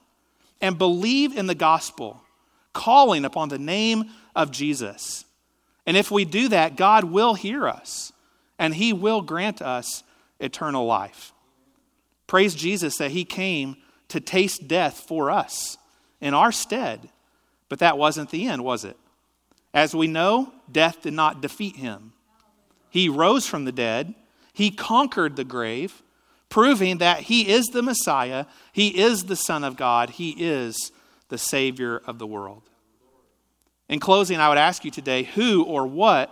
and 0.61 0.77
believe 0.77 1.37
in 1.37 1.47
the 1.47 1.55
gospel, 1.55 2.23
calling 2.75 3.25
upon 3.25 3.49
the 3.49 3.59
name 3.59 4.11
of 4.35 4.51
Jesus. 4.51 5.25
And 5.87 5.97
if 5.97 6.11
we 6.11 6.25
do 6.25 6.49
that, 6.49 6.77
God 6.77 7.05
will 7.05 7.35
hear 7.35 7.67
us 7.67 8.12
and 8.63 8.77
he 8.77 8.93
will 8.93 9.23
grant 9.23 9.61
us 9.61 10.05
eternal 10.39 10.87
life. 10.87 11.33
Praise 12.29 12.55
Jesus 12.55 12.97
that 12.99 13.11
he 13.11 13.25
came 13.25 13.77
to 14.07 14.21
taste 14.21 14.69
death 14.69 15.03
for 15.09 15.33
us 15.33 15.79
in 16.21 16.33
our 16.33 16.53
stead. 16.53 17.09
But 17.69 17.81
that 17.81 17.99
wasn't 17.99 18.31
the 18.31 18.47
end, 18.47 18.63
was 18.63 18.85
it? 18.85 18.97
As 19.75 19.97
we 19.97 20.07
know, 20.07 20.53
death 20.71 21.03
did 21.03 21.13
not 21.13 21.43
defeat 21.43 21.75
him. 21.75 22.13
He 22.89 23.09
rose 23.09 23.49
from 23.49 23.65
the 23.65 23.73
dead, 23.73 24.15
he 24.53 24.71
conquered 24.71 25.35
the 25.35 25.43
grave, 25.43 26.01
proving 26.49 26.99
that 26.99 27.23
he 27.23 27.51
is 27.51 27.67
the 27.67 27.83
Messiah, 27.83 28.47
he 28.73 28.97
is 28.97 29.25
the 29.25 29.35
Son 29.35 29.65
of 29.65 29.77
God, 29.77 30.11
he 30.11 30.37
is 30.39 30.93
the 31.31 31.39
Savior 31.39 32.01
of 32.07 32.21
the 32.21 32.29
world. 32.29 32.63
In 33.89 33.99
closing, 33.99 34.39
I 34.39 34.49
would 34.51 34.59
ask 34.59 34.85
you 34.85 34.93
today 34.93 35.25
who 35.25 35.65
or 35.65 35.85
what 35.85 36.31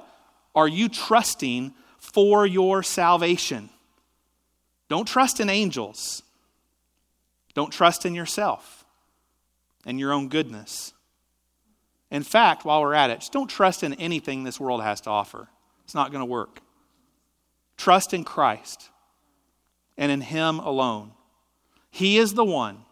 are 0.54 0.68
you 0.68 0.88
trusting 0.88 1.74
for 2.12 2.46
your 2.46 2.82
salvation. 2.82 3.70
Don't 4.88 5.06
trust 5.06 5.40
in 5.40 5.48
angels. 5.48 6.22
Don't 7.54 7.72
trust 7.72 8.06
in 8.06 8.14
yourself 8.14 8.84
and 9.86 9.98
your 9.98 10.12
own 10.12 10.28
goodness. 10.28 10.92
In 12.10 12.22
fact, 12.22 12.64
while 12.64 12.80
we're 12.80 12.94
at 12.94 13.10
it, 13.10 13.20
just 13.20 13.32
don't 13.32 13.48
trust 13.48 13.82
in 13.82 13.94
anything 13.94 14.42
this 14.42 14.58
world 14.58 14.82
has 14.82 15.00
to 15.02 15.10
offer. 15.10 15.48
It's 15.84 15.94
not 15.94 16.10
going 16.10 16.22
to 16.22 16.30
work. 16.30 16.60
Trust 17.76 18.12
in 18.12 18.24
Christ 18.24 18.90
and 19.96 20.10
in 20.10 20.20
Him 20.20 20.58
alone. 20.58 21.12
He 21.90 22.18
is 22.18 22.34
the 22.34 22.44
one 22.44 22.84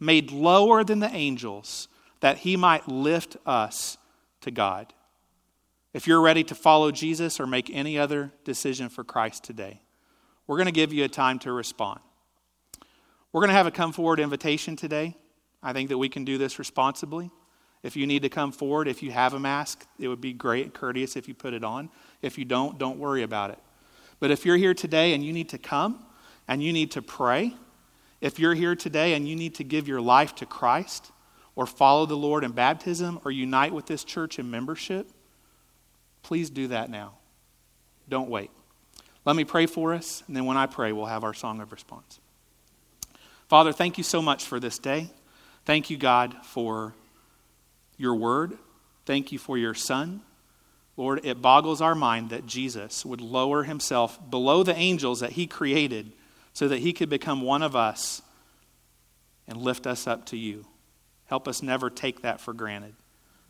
made 0.00 0.30
lower 0.30 0.84
than 0.84 1.00
the 1.00 1.14
angels 1.14 1.88
that 2.20 2.38
He 2.38 2.56
might 2.56 2.88
lift 2.88 3.36
us 3.46 3.96
to 4.40 4.50
God. 4.50 4.92
If 5.94 6.06
you're 6.06 6.20
ready 6.20 6.44
to 6.44 6.54
follow 6.54 6.90
Jesus 6.90 7.40
or 7.40 7.46
make 7.46 7.70
any 7.70 7.98
other 7.98 8.32
decision 8.44 8.88
for 8.88 9.04
Christ 9.04 9.44
today, 9.44 9.80
we're 10.46 10.56
going 10.56 10.66
to 10.66 10.72
give 10.72 10.92
you 10.92 11.04
a 11.04 11.08
time 11.08 11.38
to 11.40 11.52
respond. 11.52 12.00
We're 13.32 13.40
going 13.40 13.48
to 13.48 13.54
have 13.54 13.66
a 13.66 13.70
come 13.70 13.92
forward 13.92 14.20
invitation 14.20 14.76
today. 14.76 15.16
I 15.62 15.72
think 15.72 15.88
that 15.88 15.98
we 15.98 16.08
can 16.08 16.24
do 16.24 16.38
this 16.38 16.58
responsibly. 16.58 17.30
If 17.82 17.96
you 17.96 18.06
need 18.06 18.22
to 18.22 18.28
come 18.28 18.52
forward, 18.52 18.88
if 18.88 19.02
you 19.02 19.12
have 19.12 19.34
a 19.34 19.40
mask, 19.40 19.86
it 19.98 20.08
would 20.08 20.20
be 20.20 20.32
great 20.32 20.64
and 20.64 20.74
courteous 20.74 21.16
if 21.16 21.28
you 21.28 21.34
put 21.34 21.54
it 21.54 21.64
on. 21.64 21.90
If 22.22 22.36
you 22.36 22.44
don't, 22.44 22.78
don't 22.78 22.98
worry 22.98 23.22
about 23.22 23.50
it. 23.50 23.58
But 24.20 24.30
if 24.30 24.44
you're 24.44 24.56
here 24.56 24.74
today 24.74 25.14
and 25.14 25.24
you 25.24 25.32
need 25.32 25.48
to 25.50 25.58
come 25.58 26.04
and 26.48 26.62
you 26.62 26.72
need 26.72 26.90
to 26.92 27.02
pray, 27.02 27.54
if 28.20 28.38
you're 28.38 28.54
here 28.54 28.74
today 28.74 29.14
and 29.14 29.28
you 29.28 29.36
need 29.36 29.54
to 29.56 29.64
give 29.64 29.86
your 29.86 30.00
life 30.00 30.34
to 30.36 30.46
Christ 30.46 31.12
or 31.54 31.66
follow 31.66 32.04
the 32.04 32.16
Lord 32.16 32.44
in 32.44 32.52
baptism 32.52 33.20
or 33.24 33.30
unite 33.30 33.72
with 33.72 33.86
this 33.86 34.02
church 34.02 34.38
in 34.38 34.50
membership, 34.50 35.10
Please 36.28 36.50
do 36.50 36.66
that 36.68 36.90
now. 36.90 37.14
Don't 38.06 38.28
wait. 38.28 38.50
Let 39.24 39.34
me 39.34 39.44
pray 39.44 39.64
for 39.64 39.94
us, 39.94 40.22
and 40.26 40.36
then 40.36 40.44
when 40.44 40.58
I 40.58 40.66
pray, 40.66 40.92
we'll 40.92 41.06
have 41.06 41.24
our 41.24 41.32
song 41.32 41.62
of 41.62 41.72
response. 41.72 42.20
Father, 43.48 43.72
thank 43.72 43.96
you 43.96 44.04
so 44.04 44.20
much 44.20 44.44
for 44.44 44.60
this 44.60 44.78
day. 44.78 45.08
Thank 45.64 45.88
you, 45.88 45.96
God, 45.96 46.36
for 46.44 46.92
your 47.96 48.14
word. 48.14 48.58
Thank 49.06 49.32
you 49.32 49.38
for 49.38 49.56
your 49.56 49.72
son. 49.72 50.20
Lord, 50.98 51.24
it 51.24 51.40
boggles 51.40 51.80
our 51.80 51.94
mind 51.94 52.28
that 52.28 52.44
Jesus 52.44 53.06
would 53.06 53.22
lower 53.22 53.62
himself 53.62 54.18
below 54.30 54.62
the 54.62 54.76
angels 54.76 55.20
that 55.20 55.32
he 55.32 55.46
created 55.46 56.12
so 56.52 56.68
that 56.68 56.80
he 56.80 56.92
could 56.92 57.08
become 57.08 57.40
one 57.40 57.62
of 57.62 57.74
us 57.74 58.20
and 59.46 59.56
lift 59.56 59.86
us 59.86 60.06
up 60.06 60.26
to 60.26 60.36
you. 60.36 60.66
Help 61.24 61.48
us 61.48 61.62
never 61.62 61.88
take 61.88 62.20
that 62.20 62.38
for 62.38 62.52
granted. 62.52 62.92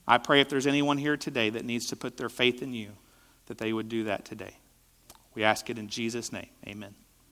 I 0.08 0.16
pray 0.16 0.40
if 0.40 0.48
there's 0.48 0.66
anyone 0.66 0.96
here 0.96 1.18
today 1.18 1.50
that 1.50 1.66
needs 1.66 1.86
to 1.88 1.96
put 1.96 2.16
their 2.16 2.30
faith 2.30 2.62
in 2.62 2.72
you, 2.72 2.92
that 3.46 3.58
they 3.58 3.72
would 3.72 3.90
do 3.90 4.04
that 4.04 4.24
today. 4.24 4.56
We 5.34 5.44
ask 5.44 5.68
it 5.68 5.78
in 5.78 5.88
Jesus' 5.88 6.32
name. 6.32 6.48
Amen. 6.66 6.94